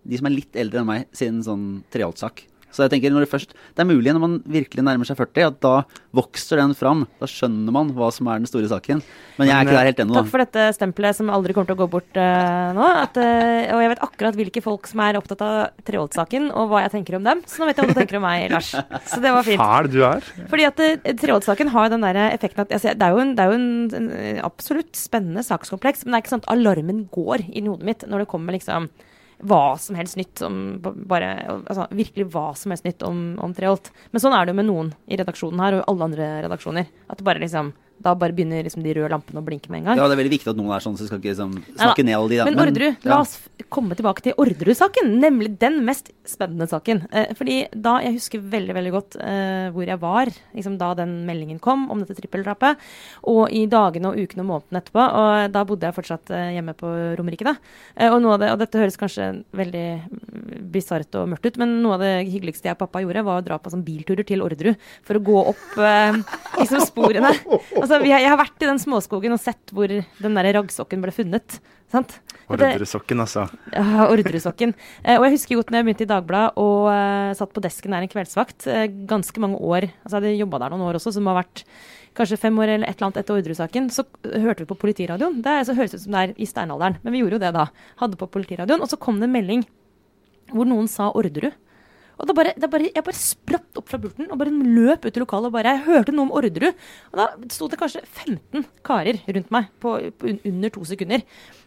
[0.09, 2.45] de som er litt eldre enn meg sin sånn Treholt-sak.
[2.75, 5.47] Så jeg tenker når det først Det er mulig når man virkelig nærmer seg 40,
[5.49, 5.75] at da
[6.17, 7.05] vokser den fram.
[7.21, 9.03] Da skjønner man hva som er den store saken.
[9.39, 11.79] Men jeg er ikke der helt ennå, Takk for dette stempelet som aldri kommer til
[11.79, 12.87] å gå bort uh, nå.
[13.05, 15.57] At, uh, og jeg vet akkurat hvilke folk som er opptatt av
[15.89, 17.43] Treholt-saken, og hva jeg tenker om dem.
[17.49, 18.73] Så nå vet jeg hva du tenker om meg, Lars.
[19.13, 19.63] Så det var fint.
[19.63, 20.31] Fæl du er.
[20.53, 23.45] Fordi at uh, Treholt-saken har den der effekten at altså, Det er jo, en, det
[23.45, 23.69] er jo en,
[24.01, 27.89] en absolutt spennende sakskompleks, men det er ikke sånn at alarmen går inn i hodet
[27.89, 28.91] mitt når det kommer liksom
[29.39, 31.31] hva som helst nytt om bare,
[31.61, 33.93] altså, Virkelig hva som helst nytt om, om Treholt.
[34.11, 36.89] Men sånn er det jo med noen i redaksjonen her, og alle andre redaksjoner.
[37.07, 37.73] At det bare liksom
[38.05, 40.01] Da bare begynner liksom de røde lampene å blinke med en gang.
[40.01, 42.05] Ja, det er veldig viktig at noen er sånn, så vi skal ikke liksom, snakke
[42.07, 42.39] ned alle de.
[42.41, 42.51] der.
[42.51, 43.37] Men Orderud, la oss
[43.75, 45.11] komme tilbake til Orderud-saken.
[45.23, 47.05] Nemlig den mest spennende saken.
[47.13, 51.15] Eh, fordi da, Jeg husker veldig veldig godt eh, hvor jeg var liksom da den
[51.29, 52.79] meldingen kom om dette trippeldrapet.
[53.29, 55.05] Og i dagene og ukene og månedene etterpå.
[55.23, 57.47] Og da bodde jeg fortsatt eh, hjemme på Romerike.
[57.49, 57.57] da.
[57.97, 59.87] Eh, og, noe av det, og dette høres kanskje veldig
[60.73, 63.45] bisart og mørkt ut, men noe av det hyggeligste jeg og pappa gjorde, var å
[63.45, 66.21] dra på sånn bilturer til Orderud for å gå opp eh,
[66.61, 67.35] liksom sporene.
[67.79, 71.03] Altså, vi har, jeg har vært i den småskogen og sett hvor den der raggsokken
[71.05, 71.59] ble funnet.
[71.93, 72.19] sant?
[72.49, 73.45] Ordresokken, altså.
[73.75, 74.73] ja, Ordresokken.
[75.03, 77.95] Eh, og jeg husker godt når jeg begynte i Dagbladet og eh, satt på desken
[77.95, 78.67] der en kveldsvakt.
[78.73, 79.89] Eh, ganske mange år.
[80.03, 81.65] Altså jeg hadde jobba der noen år også, som har vært
[82.19, 83.91] kanskje fem år eller et eller annet etter Orderud-saken.
[83.95, 85.43] Så hørte vi på politiradioen.
[85.45, 87.69] Det så høres ut som det er i steinalderen, men vi gjorde jo det da.
[88.01, 88.83] Hadde på politiradioen.
[88.85, 89.65] Og så kom det en melding
[90.55, 91.53] hvor noen sa Orderud.
[92.19, 95.17] Og da bare, da bare, Jeg bare spratt opp fra burten og bare løp ut
[95.17, 96.75] i lokalet og bare Jeg hørte noe om Orderud.
[97.13, 101.23] Og da sto det kanskje 15 karer rundt meg på, på under to sekunder.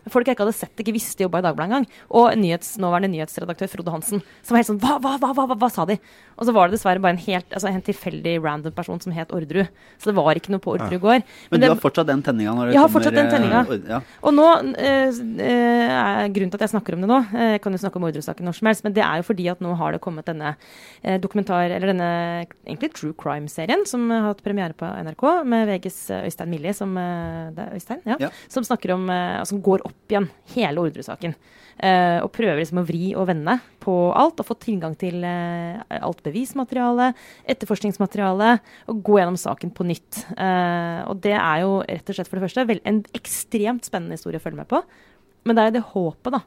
[0.09, 1.85] Folk jeg ikke hadde sett, ikke visste jobba i Dagbladet engang.
[2.09, 5.57] Og nyhets, nåværende nyhetsredaktør Frode Hansen, som var helt sånn hva, hva, hva, hva, hva,
[5.61, 5.99] hva sa de?
[6.37, 9.29] Og så var det dessverre bare en helt altså en tilfeldig random person som het
[9.31, 9.67] Orderud.
[10.01, 11.23] Så det var ikke noe på Orderud gård.
[11.51, 12.55] Men det- du har fortsatt den tenninga?
[12.55, 13.87] når det Jeg har fortsatt den eh, tenninga.
[13.89, 14.01] Ja.
[14.23, 17.61] Og nå, øh, eh, er grunnen til at jeg snakker om det nå, eh, jeg
[17.61, 19.75] kan jo snakke om Orderud-saken når som helst, men det er jo fordi at nå
[19.77, 20.55] har det kommet denne
[21.03, 26.09] eh, dokumentar, eller denne egentlig true crime-serien som har hatt premiere på NRK, med VGs
[26.11, 28.29] eh, Øystein Millie, som, eh, Øystein, ja, Ja.
[28.49, 31.35] som snakker om, eh, som går opp igjen hele Orderud-saken.
[31.81, 35.79] Eh, og prøver liksom å vri og vende på alt, og få tilgang til eh,
[35.97, 37.11] alt bevismateriale,
[37.49, 38.51] etterforskningsmateriale,
[38.91, 40.23] og gå gjennom saken på nytt.
[40.35, 44.41] Eh, og det er jo rett og slett for det første en ekstremt spennende historie
[44.41, 44.83] å følge med på.
[45.47, 46.43] Men det er det håpet, da.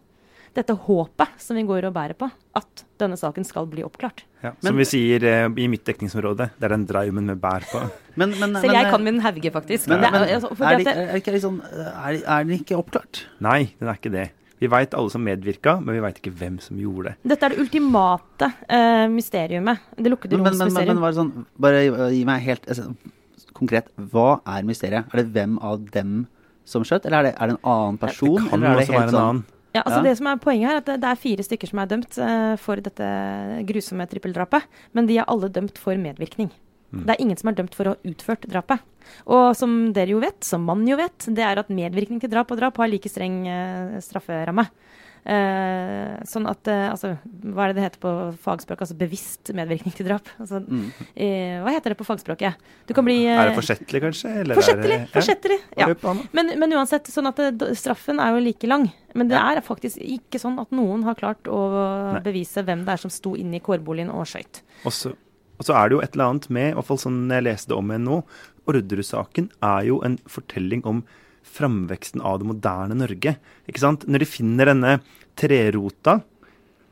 [0.55, 4.23] Dette håpet som vi går og bærer på, at denne saken skal bli oppklart.
[4.45, 7.67] Ja, Men- som vi sier eh, i mitt dekningsområde, det er den draumen vi bærer
[7.73, 7.81] på.
[8.17, 9.89] Men, men, Selv men, jeg eh, kan min hauge, faktisk.
[9.91, 13.25] men, Det er- altså, er, det, er, ikke litt sånn, er, er den ikke oppklart?
[13.43, 14.29] Nei, den er ikke det.
[14.63, 17.15] Vi veit alle som medvirka, men vi veit ikke hvem som gjorde det.
[17.35, 19.83] Dette er det ultimate eh, mysteriumet.
[19.99, 21.03] Det lukkede Men, men, roms men, men, mysterium.
[21.03, 21.33] bare sånn,
[21.67, 22.87] bare gi- gi meg helt altså,
[23.59, 23.91] konkret.
[23.99, 25.11] Hva er mysteriet?
[25.11, 26.15] Er det hvem av dem
[26.65, 28.39] som skjøt, eller er det, er det en annen person?
[28.39, 29.45] Det kan eller er det også helt være en sånn- annen.
[29.75, 30.03] Ja, altså Ja.
[30.07, 32.55] Det som er Poenget her er at det, er fire stykker som er dømt uh,
[32.57, 33.07] for dette
[33.67, 34.63] grusomme trippeldrapet.
[34.95, 36.53] Men de er alle dømt for medvirkning.
[36.95, 37.05] Mm.
[37.05, 38.79] Det er ingen som er dømt for å ha utført drapet.
[39.27, 42.53] Og som dere jo vet, som man jo vet, det er at medvirkning til drap
[42.55, 44.69] og drap har like streng uh, strafferamme.
[45.25, 48.11] Eh, sånn at eh, altså, Hva er det det heter på
[48.45, 48.83] fagspråk?
[48.85, 50.29] Altså bevisst medvirkning til drap.
[50.39, 50.91] Altså, Mm.
[51.17, 52.59] eh, hva heter det på fagspråket?
[52.87, 54.35] Du kan bli eh, Er det forsettlig, kanskje?
[54.43, 54.99] Eller Forsettlig!
[54.99, 55.89] Er det, forsettlig, ja.
[55.89, 56.15] ja.
[56.37, 57.41] Men, men uansett, sånn at
[57.81, 58.91] straffen er jo like lang.
[59.15, 61.61] Men det er faktisk ikke sånn at noen har klart å
[62.19, 62.21] Nei.
[62.27, 64.61] bevise hvem det er som sto inne i kårboligen og skøyt.
[64.85, 65.15] Og så,
[65.57, 67.73] og så er det jo et eller annet med, i hvert fall sånn jeg leste
[67.79, 68.21] om henne nå,
[68.69, 71.03] Orderud-saken er jo en fortelling om
[71.45, 73.37] framveksten av det moderne Norge.
[73.69, 74.07] Ikke sant?
[74.09, 74.99] Når de finner denne
[75.39, 76.21] trerota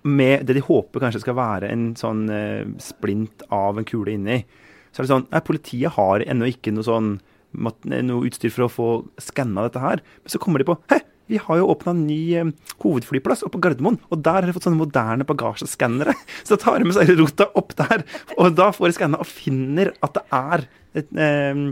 [0.02, 4.42] med det de håper kanskje skal være en sånn eh, splint av en kule inni,
[4.90, 7.14] så er det sånn Nei, politiet har ennå ikke noe sånn
[7.52, 8.88] noe utstyr for å få
[9.20, 10.00] skanna dette her.
[10.24, 12.50] Men så kommer de på Hæ, vi har jo åpna ny eh,
[12.82, 16.14] hovedflyplass oppe på Gardermoen, og der har de fått sånne moderne bagasjeskannere.
[16.44, 18.04] Så da tar de med seg rota opp der,
[18.36, 20.66] og da får de skanna og finner at det er
[20.98, 21.62] et, eh,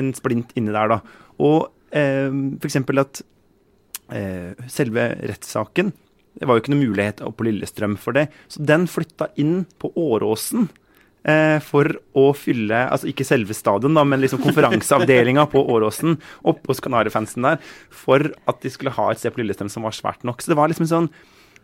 [0.00, 1.00] en splint inni der, da.
[1.42, 3.22] Og eh, for eksempel at
[4.12, 5.92] eh, selve rettssaken
[6.34, 9.92] Det var jo ikke noe mulighet på Lillestrøm for det, så den flytta inn på
[9.94, 10.66] Åråsen.
[11.24, 11.88] Eh, for
[12.20, 17.46] å fylle altså ikke selve stadion, da, men liksom konferanseavdelinga på Åråsen oppe hos Kanarifansen
[17.46, 20.42] der, for at de skulle ha et sted på Lillestrøm som var svært nok.
[20.42, 21.08] Så det var liksom sånn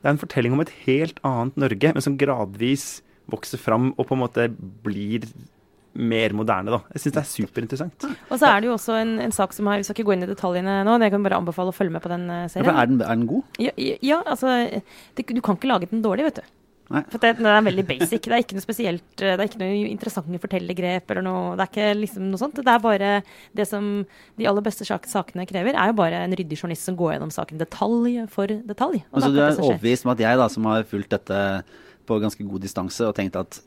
[0.00, 4.06] Det er en fortelling om et helt annet Norge, men som gradvis vokser fram og
[4.08, 4.46] på en måte
[4.86, 5.26] blir
[5.94, 6.80] mer moderne, da.
[6.94, 8.06] Jeg syns det er superinteressant.
[8.30, 10.14] Og så er det jo også en, en sak som har Vi skal ikke gå
[10.14, 12.70] inn i detaljene nå, kan jeg bare anbefale å følge med på den serien.
[12.70, 13.60] Ja, er, den, er den god?
[13.62, 16.56] Ja, ja, altså det, Du kan ikke lage den dårlig, vet du.
[16.90, 17.04] Nei.
[17.06, 18.24] For det, den er veldig basic.
[18.24, 21.62] Det er ikke noe spesielt eh, Det er ikke noe interessante fortellergrep eller noe Det
[21.62, 22.58] er ikke liksom noe sånt.
[22.58, 23.10] Det er bare
[23.56, 23.90] det som
[24.40, 27.30] de aller beste sak sakene krever, er jo bare en ryddig journalist som går gjennom
[27.34, 29.04] saken detalj for detalj.
[29.10, 31.40] Og Altså, det du er overbevist om at jeg, da, som har fulgt dette
[32.10, 33.60] på ganske god distanse, og tenkt at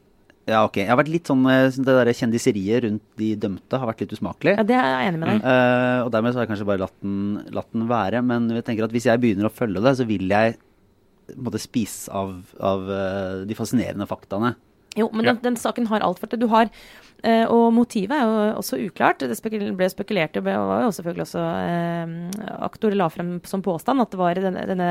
[0.49, 0.81] ja, ok.
[0.81, 4.15] Jeg har vært litt sånn eh, Det der kjendiseriet rundt de dømte har vært litt
[4.17, 4.57] usmakelig.
[4.59, 5.45] Ja, det er jeg enig med deg.
[5.47, 7.15] Uh, og dermed så har jeg kanskje bare latt den,
[7.55, 8.21] latt den være.
[8.27, 10.57] Men jeg tenker at hvis jeg begynner å følge det, så vil jeg
[11.29, 14.51] på en måte spise av, av eh, de fascinerende faktaene.
[14.99, 15.31] Jo, men Ja.
[15.31, 16.41] den, den saken har alt for det.
[16.43, 16.67] Du har
[17.23, 19.21] Og motivet er jo også uklart.
[19.23, 19.37] Det
[19.77, 22.15] ble spekulert i, og var jo selvfølgelig også eh,
[22.65, 24.89] Aktor la frem som påstand at det var denne, denne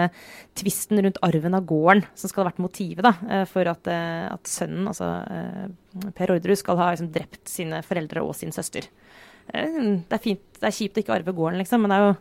[0.57, 4.25] tvisten rundt arven av gården som skal ha vært motivet da, eh, for at, eh,
[4.33, 5.67] at sønnen, altså eh,
[6.17, 8.89] Per Orderud, skal ha liksom, drept sine foreldre og sin søster.
[9.53, 9.77] eh,
[10.09, 12.17] det er fint, det er kjipt å ikke arve gården, liksom, men det er jo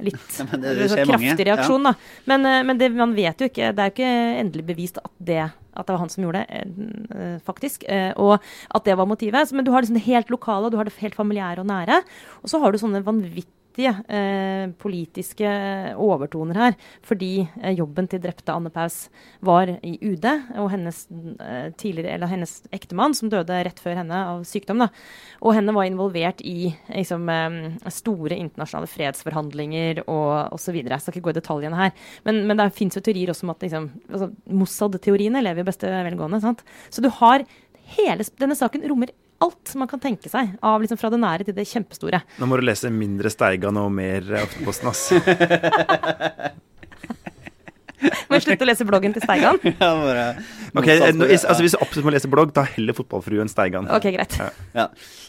[0.00, 1.94] litt Ja, det- det så kraftig reaksjon, da.
[2.26, 5.10] Men, eh, men det, man vet jo ikke, det er jo ikke endelig bevist at
[5.20, 5.38] det,
[5.74, 6.66] at det var han som gjorde det,
[7.14, 7.84] eh, faktisk.
[7.88, 8.40] eh, Og
[8.74, 9.52] at det var motivet.
[9.52, 12.02] Men du har liksom det helt lokale, du har det helt familiære og nære.
[12.42, 13.46] Og så har du sånne vanvittige
[13.78, 15.48] eh, politiske
[15.96, 16.76] overtoner her.
[17.06, 19.08] Fordi eh, jobben til drepte Anne Paus
[19.40, 20.26] var i UD,
[20.60, 21.06] og hennes,
[21.40, 24.88] eh, hennes ektemann, som døde rett før henne av sykdom, da.
[25.40, 30.82] Og henne var involvert i liksom, eh, store internasjonale fredsforhandlinger og osv.
[30.82, 31.92] Jeg skal ikke gå i detaljene her.
[32.24, 35.88] Men, men det fins jo teorier også om at liksom, altså, Mossad-teoriene lever i beste
[35.88, 36.42] velgående.
[36.44, 36.64] Sant?
[36.90, 37.46] Så du har
[37.96, 39.12] hele Denne saken rommer
[39.44, 42.22] alt man kan tenke seg, av liksom fra det nære til det kjempestore.
[42.40, 45.08] Nå må du lese mindre Steigan og mer Aftenposten, ass.
[48.02, 49.60] Må jeg slutte å lese bloggen til Steigan?
[49.82, 50.22] Ja, bare,
[50.74, 53.86] Ok, eh, nå- altså Hvis du absolutt må lese blogg, da heller Fotballfruen Steigan.
[53.94, 54.34] Ok, greit.
[54.40, 54.48] Ja.
[54.74, 54.86] Ja.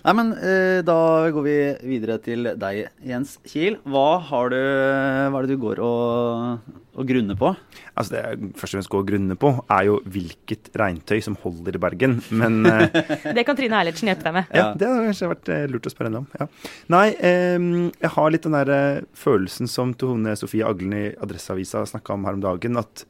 [0.07, 0.95] Nei, men uh, da
[1.36, 1.57] går vi
[1.91, 3.78] videre til deg, Jens Kiel.
[3.86, 7.51] Hva, har du, hva er det du går og, og grunne på?
[7.97, 11.37] Altså Det jeg først og fremst går og grunne på, er jo hvilket regntøy som
[11.41, 12.19] holder i Bergen.
[12.29, 12.99] Men eh,
[13.37, 14.51] Det kan Trine Eilertsen hjelpe deg med.
[14.53, 16.27] ja, det hadde kanskje vært eh, lurt å spørre henne om.
[16.39, 16.49] Ja.
[16.93, 17.57] Nei, eh,
[18.03, 22.29] jeg har litt den der eh, følelsen som Tone Sofie Aglen i Adresseavisa snakka om
[22.29, 23.07] her om dagen, at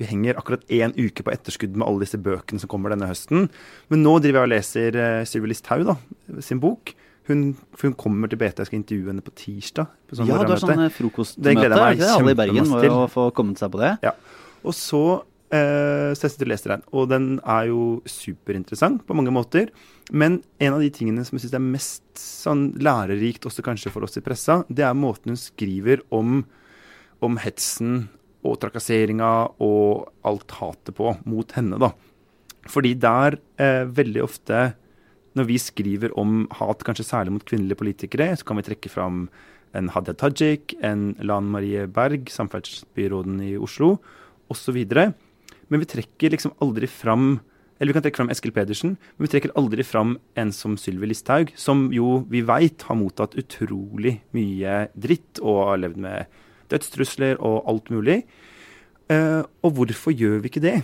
[0.00, 3.48] vi henger akkurat én uke på etterskudd med alle disse bøkene som kommer denne høsten.
[3.92, 5.94] Men nå driver jeg og leser uh, Sylvi Listhaug da,
[6.42, 6.90] sin bok.
[7.24, 9.92] Hun, for hun kommer til BT, jeg skal intervjue henne på tirsdag.
[10.08, 11.44] På sånn ja, du har sånn frokostmøte.
[11.46, 12.10] Det gleder jeg meg ikke?
[12.18, 13.94] Alle i Bergen må jo få kommet seg på det.
[14.04, 14.12] Ja.
[14.64, 15.04] Og så
[15.54, 19.72] eh, og leser den, og den er jo superinteressant på mange måter.
[20.12, 24.04] Men en av de tingene som jeg syns er mest sånn lærerikt, også kanskje for
[24.04, 26.42] oss i pressa, det er måten hun skriver om,
[27.24, 28.06] om hetsen
[28.44, 29.32] og trakasseringa
[29.64, 31.94] og alt hatet på mot henne, da.
[32.68, 34.72] Fordi der eh, veldig ofte
[35.34, 39.26] når vi skriver om hat, kanskje særlig mot kvinnelige politikere, så kan vi trekke fram
[39.74, 43.96] en Hadia Tajik, en Lan Marie Berg, samferdselsbyråden i Oslo,
[44.52, 44.78] osv.
[44.86, 47.40] Men vi trekker liksom aldri fram
[47.80, 51.08] eller vi kan trekke fram Eskil Pedersen, men vi trekker aldri fram en som Sylvi
[51.10, 56.38] Listhaug, som jo vi veit har mottatt utrolig mye dritt og har levd med
[56.70, 58.20] dødstrusler og alt mulig.
[59.10, 60.78] Eh, og hvorfor gjør vi ikke det?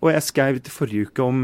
[0.00, 1.40] Og jeg skrev til forrige uke om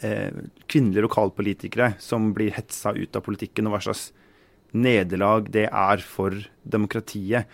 [0.00, 4.10] kvinnelige lokalpolitikere som blir hetsa ut av politikken, og hva slags
[4.72, 7.48] nederlag det er for demokratiet.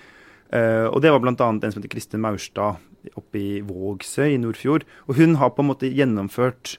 [0.55, 1.35] Eh, og det var bl.a.
[1.35, 2.79] en som heter Kristin Maurstad
[3.19, 4.87] oppe i Vågsøy i Nordfjord.
[5.09, 6.79] Og hun har på en måte gjennomført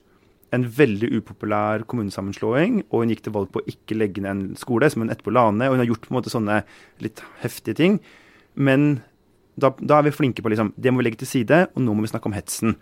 [0.56, 4.58] en veldig upopulær kommunesammenslåing, og hun gikk til valg på å ikke legge ned en
[4.58, 5.70] skole, som hun etterpå la ned.
[5.70, 6.62] Og hun har gjort på en måte sånne
[7.04, 8.00] litt heftige ting.
[8.58, 9.04] Men
[9.60, 11.94] da, da er vi flinke på liksom, det må vi legge til side, og nå
[11.94, 12.80] må vi snakke om hetsen.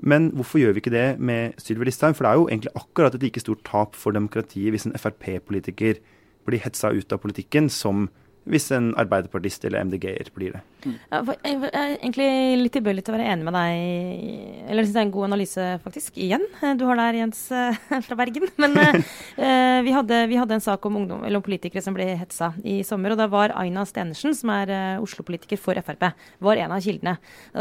[0.00, 2.16] Men hvorfor gjør vi ikke det med Sylvi Listhaug?
[2.16, 6.00] For det er jo egentlig akkurat et like stort tap for demokratiet hvis en Frp-politiker
[6.48, 8.08] blir hetsa ut av politikken som
[8.48, 10.62] hvis en arbeiderpartist eller MDG-er blir det.
[11.10, 12.28] Ja, for jeg er egentlig
[12.62, 14.62] litt tilbøyelig til å være enig med deg.
[14.70, 16.16] Eller syns det er en god analyse, faktisk.
[16.20, 16.46] Igjen.
[16.80, 17.76] Du har der, Jens eh,
[18.06, 18.48] fra Bergen.
[18.60, 22.08] Men eh, vi, hadde, vi hadde en sak om, ungdom, eller om politikere som ble
[22.20, 23.14] hetsa i sommer.
[23.14, 26.08] Og da var Aina Stenersen, som er eh, Oslo-politiker for Frp,
[26.40, 27.18] var en av kildene.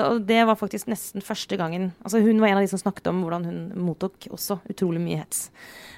[0.08, 3.10] Og det var faktisk nesten første gangen Altså hun var en av de som snakket
[3.12, 5.48] om hvordan hun mottok også utrolig mye hets.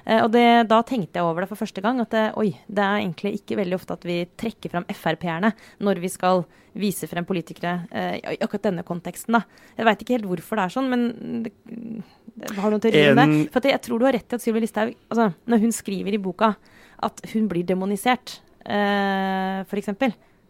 [0.04, 2.00] Eh, og det, da tenkte jeg over det for første gang.
[2.02, 5.52] At det, oi, det er egentlig ikke veldig ofte at vi trekker fram Frp-erne
[5.84, 6.44] når vi skal
[6.78, 9.36] vise frem politikere eh, i akkurat denne konteksten.
[9.36, 9.44] da.
[9.76, 11.06] Jeg veit ikke helt hvorfor det er sånn, men
[11.44, 13.46] det, det, har noen teorier om det?
[13.54, 16.22] For jeg tror du har rett i at Sylvi Listhaug altså, Når hun skriver i
[16.22, 16.54] boka
[17.02, 19.90] at hun blir demonisert, eh, f.eks.,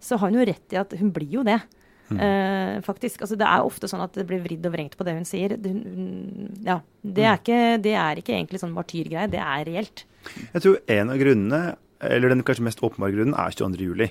[0.02, 1.60] så har hun jo rett i at hun blir jo det.
[2.12, 3.22] Uh, faktisk.
[3.24, 5.54] Altså, det er ofte sånn at det blir vridd og vrengt på det hun sier.
[5.60, 5.72] Det,
[6.66, 10.04] ja, det, er ikke, det er ikke egentlig sånn martyrgreie, det er reelt.
[10.52, 11.62] Jeg tror en av grunnene,
[12.02, 13.86] eller den kanskje mest åpenbare grunnen, er 22.
[13.86, 14.10] juli.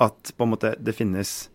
[0.00, 1.48] At på en måte det finnes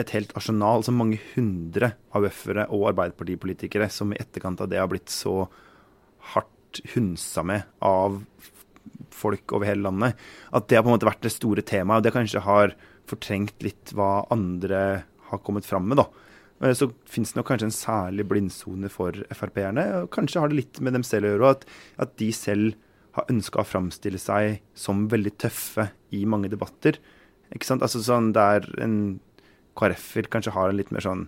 [0.00, 4.90] et helt arsenal, altså mange hundre AUF-ere og Arbeiderpartipolitikere som i etterkant av det har
[4.92, 5.46] blitt så
[6.34, 8.20] hardt hunsa med av
[9.16, 10.18] folk over hele landet,
[10.52, 12.02] at det har på en måte vært det store temaet.
[12.02, 12.74] Og det kanskje har
[13.08, 14.80] fortrengt litt hva andre
[15.30, 16.06] har kommet fram med, da.
[16.60, 20.06] Eh, Så finnes det nok kanskje en særlig blindsone for Frp-erne.
[20.12, 21.64] Kanskje har det litt med dem selv å gjøre, at,
[22.04, 22.76] at de selv
[23.16, 26.98] har ønska å framstille seg som veldig tøffe i mange debatter.
[27.54, 27.84] Ikke sant?
[27.84, 29.18] Altså sånn der en
[29.76, 31.26] KrF-er kanskje har en litt mer sånn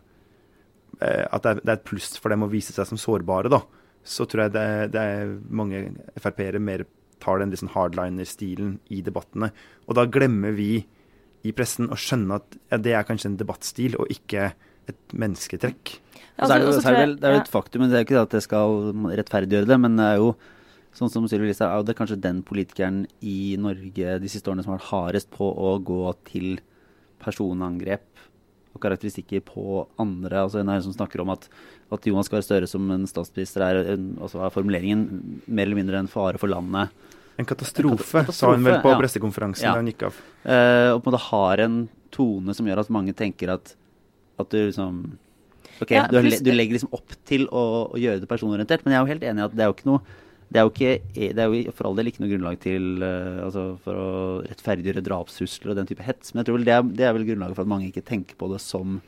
[1.04, 3.52] eh, At det er, det er et pluss for dem å vise seg som sårbare,
[3.52, 3.62] da.
[4.08, 5.82] Så tror jeg det, det er mange
[6.16, 6.86] Frp-ere mer
[7.22, 9.50] tar den sånn hardliner-stilen i debattene.
[9.88, 10.84] Og da glemmer vi
[11.46, 14.52] i pressen å skjønne at ja, det er kanskje en debattstil, og ikke
[14.88, 15.96] et mennesketrekk.
[16.38, 17.44] Og så er det, Altså, så er det, vel, det er jo ja.
[17.44, 18.78] et faktum, men det er ikke det at det skal
[19.18, 20.30] rettferdiggjøre det, men det er jo
[20.98, 24.64] sånn som Sylvi Listhaug, er jo det kanskje den politikeren i Norge de siste årene
[24.64, 26.58] som har vært hardest på å gå til
[27.22, 28.06] personangrep
[28.74, 30.44] og karakteristikker på andre.
[30.44, 31.48] altså en som snakker om at,
[31.90, 35.06] at Jonas Gahr Støre som en statsminister er, en, altså er formuleringen
[35.46, 36.92] mer eller mindre en fare for landet.
[37.38, 38.98] En katastrofe, En katastrofe, sa hun vel på ja.
[38.98, 39.72] pressekonferansen Ja.
[39.76, 40.20] da hun gikk av.
[40.42, 41.80] Eh, og på en måte har en
[42.14, 43.74] tone som gjør at mange tenker at,
[44.38, 45.18] at du liksom
[45.78, 47.60] Ok, Ja, du, har, du legger liksom opp til å,
[47.94, 49.76] å gjøre det personorientert, men jeg er jo helt enig i at det er jo
[49.76, 50.00] ikke noe
[50.48, 50.92] det er jo, ikke,
[51.36, 54.08] det er jo for all del ikke noe grunnlag til eh, altså for å
[54.46, 56.32] rettferdiggjøre drapstrusler og den type hets.
[56.32, 58.38] Men jeg tror vel det er, det er vel grunnlaget for at mange ikke tenker
[58.40, 59.00] på det som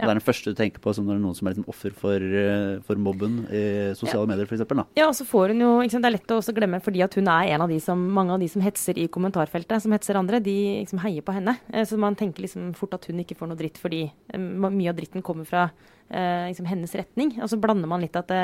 [0.00, 0.06] Ja.
[0.06, 1.68] Det er den første du tenker på som når det er noen som er liksom
[1.68, 4.64] offer for, eh, for mobben i sosiale medier, f.eks.
[4.96, 7.28] Ja, og så får hun jo, Det er lett å også glemme fordi at hun
[7.28, 10.40] er en av de som, mange av de som hetser i kommentarfeltet, som hetser andre,
[10.40, 11.58] de liksom heier på henne.
[11.70, 14.88] Eh, Så man tenker liksom fort at hun ikke får noe dritt fordi eh, mye
[14.88, 15.68] av dritten kommer fra
[16.10, 17.32] eh, liksom hennes retning.
[17.40, 18.42] Og så blander man litt at det,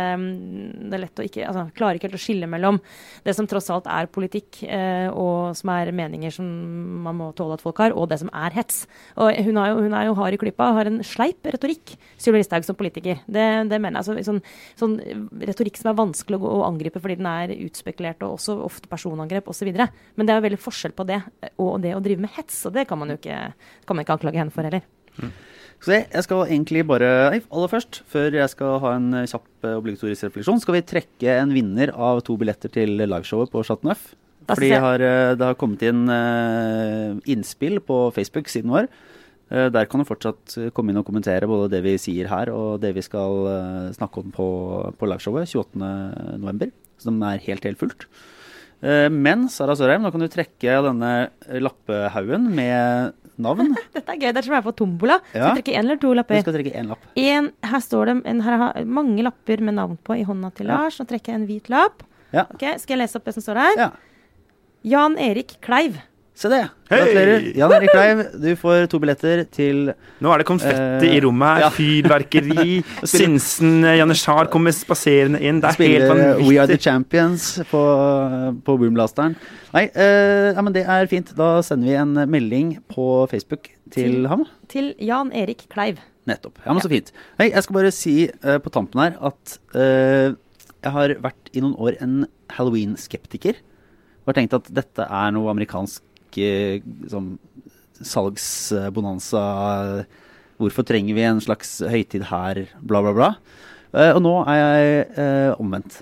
[0.87, 2.79] det er lett å ikke altså, Klarer ikke helt å skille mellom
[3.27, 6.47] det som tross alt er politikk, eh, og som er meninger som
[7.05, 8.85] man må tåle at folk har, og det som er hets.
[9.21, 12.67] Og hun, jo, hun er jo hard i klypa, har en sleip retorikk, Sylvi Listhaug
[12.67, 13.21] som politiker.
[13.27, 14.17] Det, det mener jeg.
[14.17, 14.41] Altså, sånn,
[14.79, 18.91] sånn retorikk som er vanskelig å, å angripe fordi den er utspekulert, og også ofte
[18.93, 19.73] personangrep osv.
[19.75, 21.21] Men det er jo veldig forskjell på det
[21.63, 23.43] og det å drive med hets, og det kan man jo ikke,
[23.87, 24.89] kan man ikke anklage henne for heller.
[25.85, 30.29] Så jeg, skal egentlig bare Aller først, før jeg skal ha en kjapp eh, obligatorisk
[30.29, 34.15] refleksjon, skal vi trekke en vinner av to billetter til liveshowet på Chat Neuf.
[34.47, 38.91] Fordi har, eh, det har kommet inn eh, innspill på Facebook-siden vår.
[39.47, 42.91] Der kan du fortsatt komme inn og kommentere både det vi sier her og det
[42.97, 43.45] vi skal
[43.95, 44.47] snakke om på,
[44.99, 48.09] på liveshowet 28.11., som er helt, helt fullt.
[48.83, 51.13] Men Sara Sørheim, nå kan du trekke denne
[51.63, 53.75] lappehaugen med navn.
[53.95, 54.33] Dette er gøy.
[54.33, 55.19] Det er som å være på tombola.
[55.35, 55.51] Ja.
[55.51, 56.41] Skal trekke én eller to Du lapper?
[56.43, 57.07] skal trekke én lapp.
[57.17, 60.67] En, her står det en, her har mange lapper med navn på i hånda til
[60.71, 60.77] Ja.
[60.83, 60.99] Lars.
[61.01, 62.03] Nå trekker jeg en hvit lapp.
[62.33, 62.47] Ja.
[62.55, 63.77] Okay, Skal jeg lese opp det som står her?
[63.79, 63.91] ja.
[64.87, 65.97] Jan Erik Kleiv.
[66.37, 66.59] Se det.
[66.91, 67.39] Gratulerer.
[67.41, 67.53] Hey!
[67.57, 69.87] Jan Erik Kleiv, du får to billetter til
[70.21, 71.63] Nå er det konfetti Eh, i rommet her.
[71.65, 71.71] ja.
[71.73, 72.75] Fyrverkeri.
[73.09, 75.63] Sinsen eh, Janitsjar kommer spaserende inn.
[75.65, 76.77] Det er helt spille We Are The.
[76.77, 77.81] Champions på,
[78.67, 79.39] på boomblasteren.
[79.73, 81.33] Nei, eh, ja, men det er fint.
[81.39, 84.45] Da sender vi en melding på Facebook til Til- ham.
[84.69, 86.03] Til Jan Erik Kleiv.
[86.29, 86.59] Nettopp.
[86.67, 87.13] Ja, men så fint.
[87.41, 90.35] Nei, jeg skal bare si eh, på tampen her at eh,
[90.85, 92.27] jeg har vært i noen år en
[92.59, 93.57] halloween-skeptiker.
[94.27, 96.03] Og har tenkt at dette er noe amerikansk
[96.45, 97.37] eh, sånn
[98.05, 99.45] salgsbonanza.
[100.61, 103.31] Hvorfor trenger vi en slags høytid her, bla, bla, bla.
[103.97, 106.01] Eh, og nå er jeg eh, omvendt.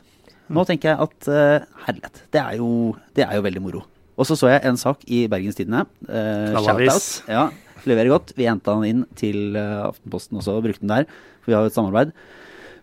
[0.54, 2.70] Nå tenker jeg at eh, herlighet, det er, jo,
[3.16, 3.82] det er jo veldig moro.
[4.14, 5.86] Og så så jeg en sak i Bergens Tidende.
[6.06, 7.08] Eh, Shoutout.
[7.30, 7.48] Ja,
[7.88, 8.34] leverer godt.
[8.38, 11.08] Vi henta den inn til eh, Aftenposten også og brukte den der,
[11.42, 12.14] for vi har jo et samarbeid.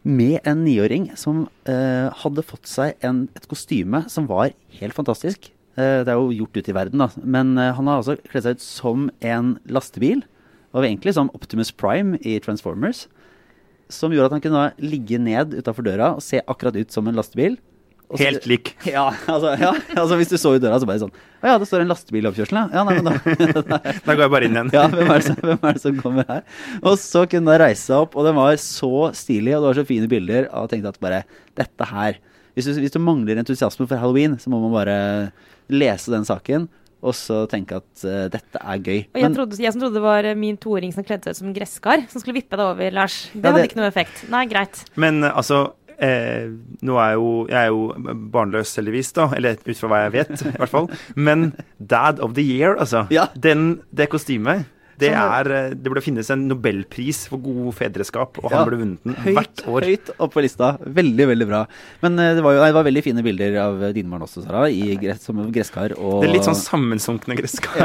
[0.02, 5.52] Med en niåring som eh, hadde fått seg en, et kostyme som var helt fantastisk.
[5.80, 7.10] Eh, det er jo gjort ute i verden, da.
[7.24, 10.24] Men eh, han har altså kledd seg ut som en lastebil.
[10.76, 13.06] Og egentlig som Optimus Prime i Transformers.
[13.92, 17.18] Som gjorde at han kunne ligge ned utafor døra og se akkurat ut som en
[17.20, 17.58] lastebil.
[18.12, 18.74] Og så- Helt lik.
[18.92, 21.68] Ja, altså, ja, altså hvis du så ut døra, så bare sånn Å ja, det
[21.70, 22.82] står en lastebil i oppkjørselen, ja.
[22.84, 24.72] nei, men da, Da går jeg bare inn igjen.
[24.76, 26.42] ja, hvem er, det som, hvem er det som kommer her?
[26.84, 29.80] Og så kunne jeg reise seg opp, og den var så stilig, og det var
[29.80, 30.50] så fine bilder.
[30.52, 31.22] Og jeg tenkte at bare
[31.62, 32.20] Dette her
[32.56, 34.96] hvis du, hvis du mangler entusiasme for halloween, så må man bare
[35.72, 36.68] lese den saken,
[37.02, 39.00] og så tenke at uh, dette er gøy.
[39.10, 41.34] Og jeg, Men- trodde, jeg som trodde det var eh, min toåring som kledde seg
[41.34, 43.16] ut som gresskar, som skulle vippe deg over, Lars.
[43.34, 44.26] Det Ja, hadde ikke noe effekt.
[44.30, 44.84] Nei, greit.
[45.02, 45.64] Men eh, altså
[45.98, 46.52] eh,
[46.86, 49.30] Nå er jo jeg er jo barnløs, heldigvis, da.
[49.38, 50.92] Eller ut fra hva jeg vet, i hvert fall.
[51.16, 51.48] Men
[51.80, 53.08] Dad of the Year, altså.
[53.10, 53.30] Ja.
[53.34, 54.68] Den, det kostymet.
[55.02, 58.58] Det, Sånn er- eh, det burde finnes en nobelpris for god fedreskap, og Ja.
[58.58, 59.82] han burde vunnet den Høyt, hvert år.
[59.90, 60.78] høyt opp på lista.
[60.86, 61.66] Veldig, veldig bra.
[62.04, 64.44] Men eh, det var jo nei, det var veldig fine bilder av dine barn også,
[64.46, 65.96] Sara, i gress, som gresskar.
[65.98, 67.78] Og, Det er litt sånn sammensunkne gresskar.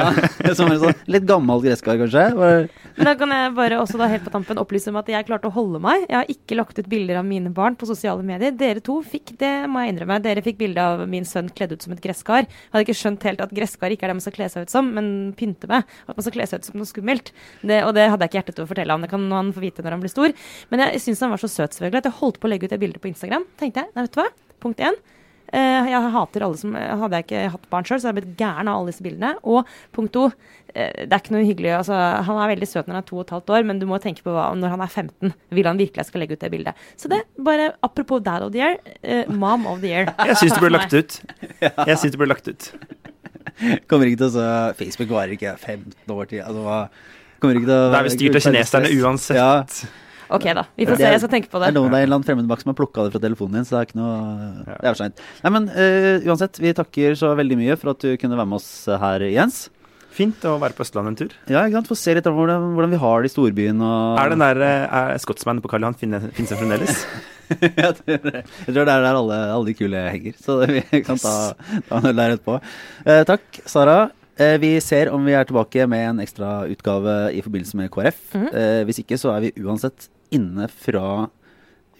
[0.44, 2.26] ja, som en sånn litt gammelt gresskar, kanskje.
[2.36, 5.26] Var- Men da kan jeg bare også da helt på tampen opplyse om at jeg
[5.26, 6.06] klarte å holde meg.
[6.08, 8.50] Jeg har ikke lagt ut bilder av mine barn på sosiale medier.
[8.56, 11.82] Dere to fikk, det må jeg innrømme, dere fikk bilde av min sønn kledd ut
[11.82, 12.46] som et gresskar.
[12.46, 14.70] Jeg hadde ikke skjønt helt at gresskar ikke er det man skal kle seg ut
[14.70, 15.84] som, men pynte med.
[16.08, 17.05] At man skal kle seg ut som noe skummelt.
[17.06, 19.04] Det, og det hadde jeg ikke hjerte til å fortelle ham.
[19.04, 20.34] Det kan han få vite når han blir stor.
[20.72, 22.74] Men jeg syns han var så søt selvfølgelig at jeg holdt på å legge ut
[22.74, 23.46] det bildet på Instagram.
[23.60, 24.30] Tenkte jeg, nei, vet du hva.
[24.62, 24.98] Punkt én.
[25.46, 28.40] Uh, jeg hater alle som Hadde jeg ikke hatt barn sjøl, så hadde jeg blitt
[28.40, 29.36] gæren av alle disse bildene.
[29.46, 32.96] Og punkt to, uh, det er ikke noe hyggelig altså, Han er veldig søt når
[32.96, 34.82] han er to og et halvt år, men du må tenke på hva når han
[34.82, 35.34] er 15.
[35.58, 36.86] Vil han virkelig jeg skal legge ut det bildet?
[36.98, 40.10] Så det, bare apropos dad of the year, uh, mom of the year.
[40.26, 41.20] Jeg syns det burde lagt ut.
[41.92, 42.72] Jeg syns det ble lagt ut.
[43.90, 44.48] Kommer ikke til å så
[44.78, 46.42] Facebook varer ikke 15 år til.
[46.44, 46.80] Altså, hva
[47.40, 49.38] Kommer ikke til å Det er vel styrt av kineserne uansett.
[49.38, 49.94] Ja.
[50.26, 50.64] Ok, da.
[50.74, 51.06] Vi får se.
[51.06, 51.70] Jeg skal tenke på Det det.
[51.70, 53.60] er noen det er en eller annen fremmed bak som har plukka det fra telefonen
[53.60, 54.16] din, så det er ikke noe
[54.66, 55.22] Det er for seint.
[55.44, 58.58] Nei, men uh, uansett, vi takker så veldig mye for at du kunne være med
[58.58, 58.70] oss
[59.04, 59.66] her, Jens.
[60.16, 61.36] Fint å være på Østlandet en tur.
[61.52, 61.90] Ja, ikke sant?
[61.92, 64.62] Få se litt om hvordan, hvordan vi har det i storbyen og Er den der
[64.64, 67.02] eh, er Scotsman på Karl Johan finnes fremdeles?
[67.60, 70.36] jeg, tror, jeg tror det er der alle, alle de kule henger.
[70.42, 71.34] Så vi kan ta,
[71.88, 72.58] ta en øl der etterpå.
[73.06, 73.98] Eh, takk, Sara.
[74.36, 78.18] Eh, vi ser om vi er tilbake med en ekstra utgave i forbindelse med KrF.
[78.34, 78.48] Mhm.
[78.52, 81.28] eh, hvis ikke så er vi uansett inne fra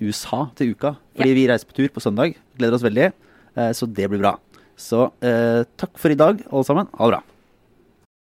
[0.03, 0.97] USA til uka.
[1.17, 2.35] Fordi vi reiser på tur på søndag.
[2.59, 3.13] Gleder oss veldig.
[3.57, 4.35] Eh, så det blir bra.
[4.77, 6.91] Så eh, takk for i dag, alle sammen.
[6.99, 7.23] Ha det bra.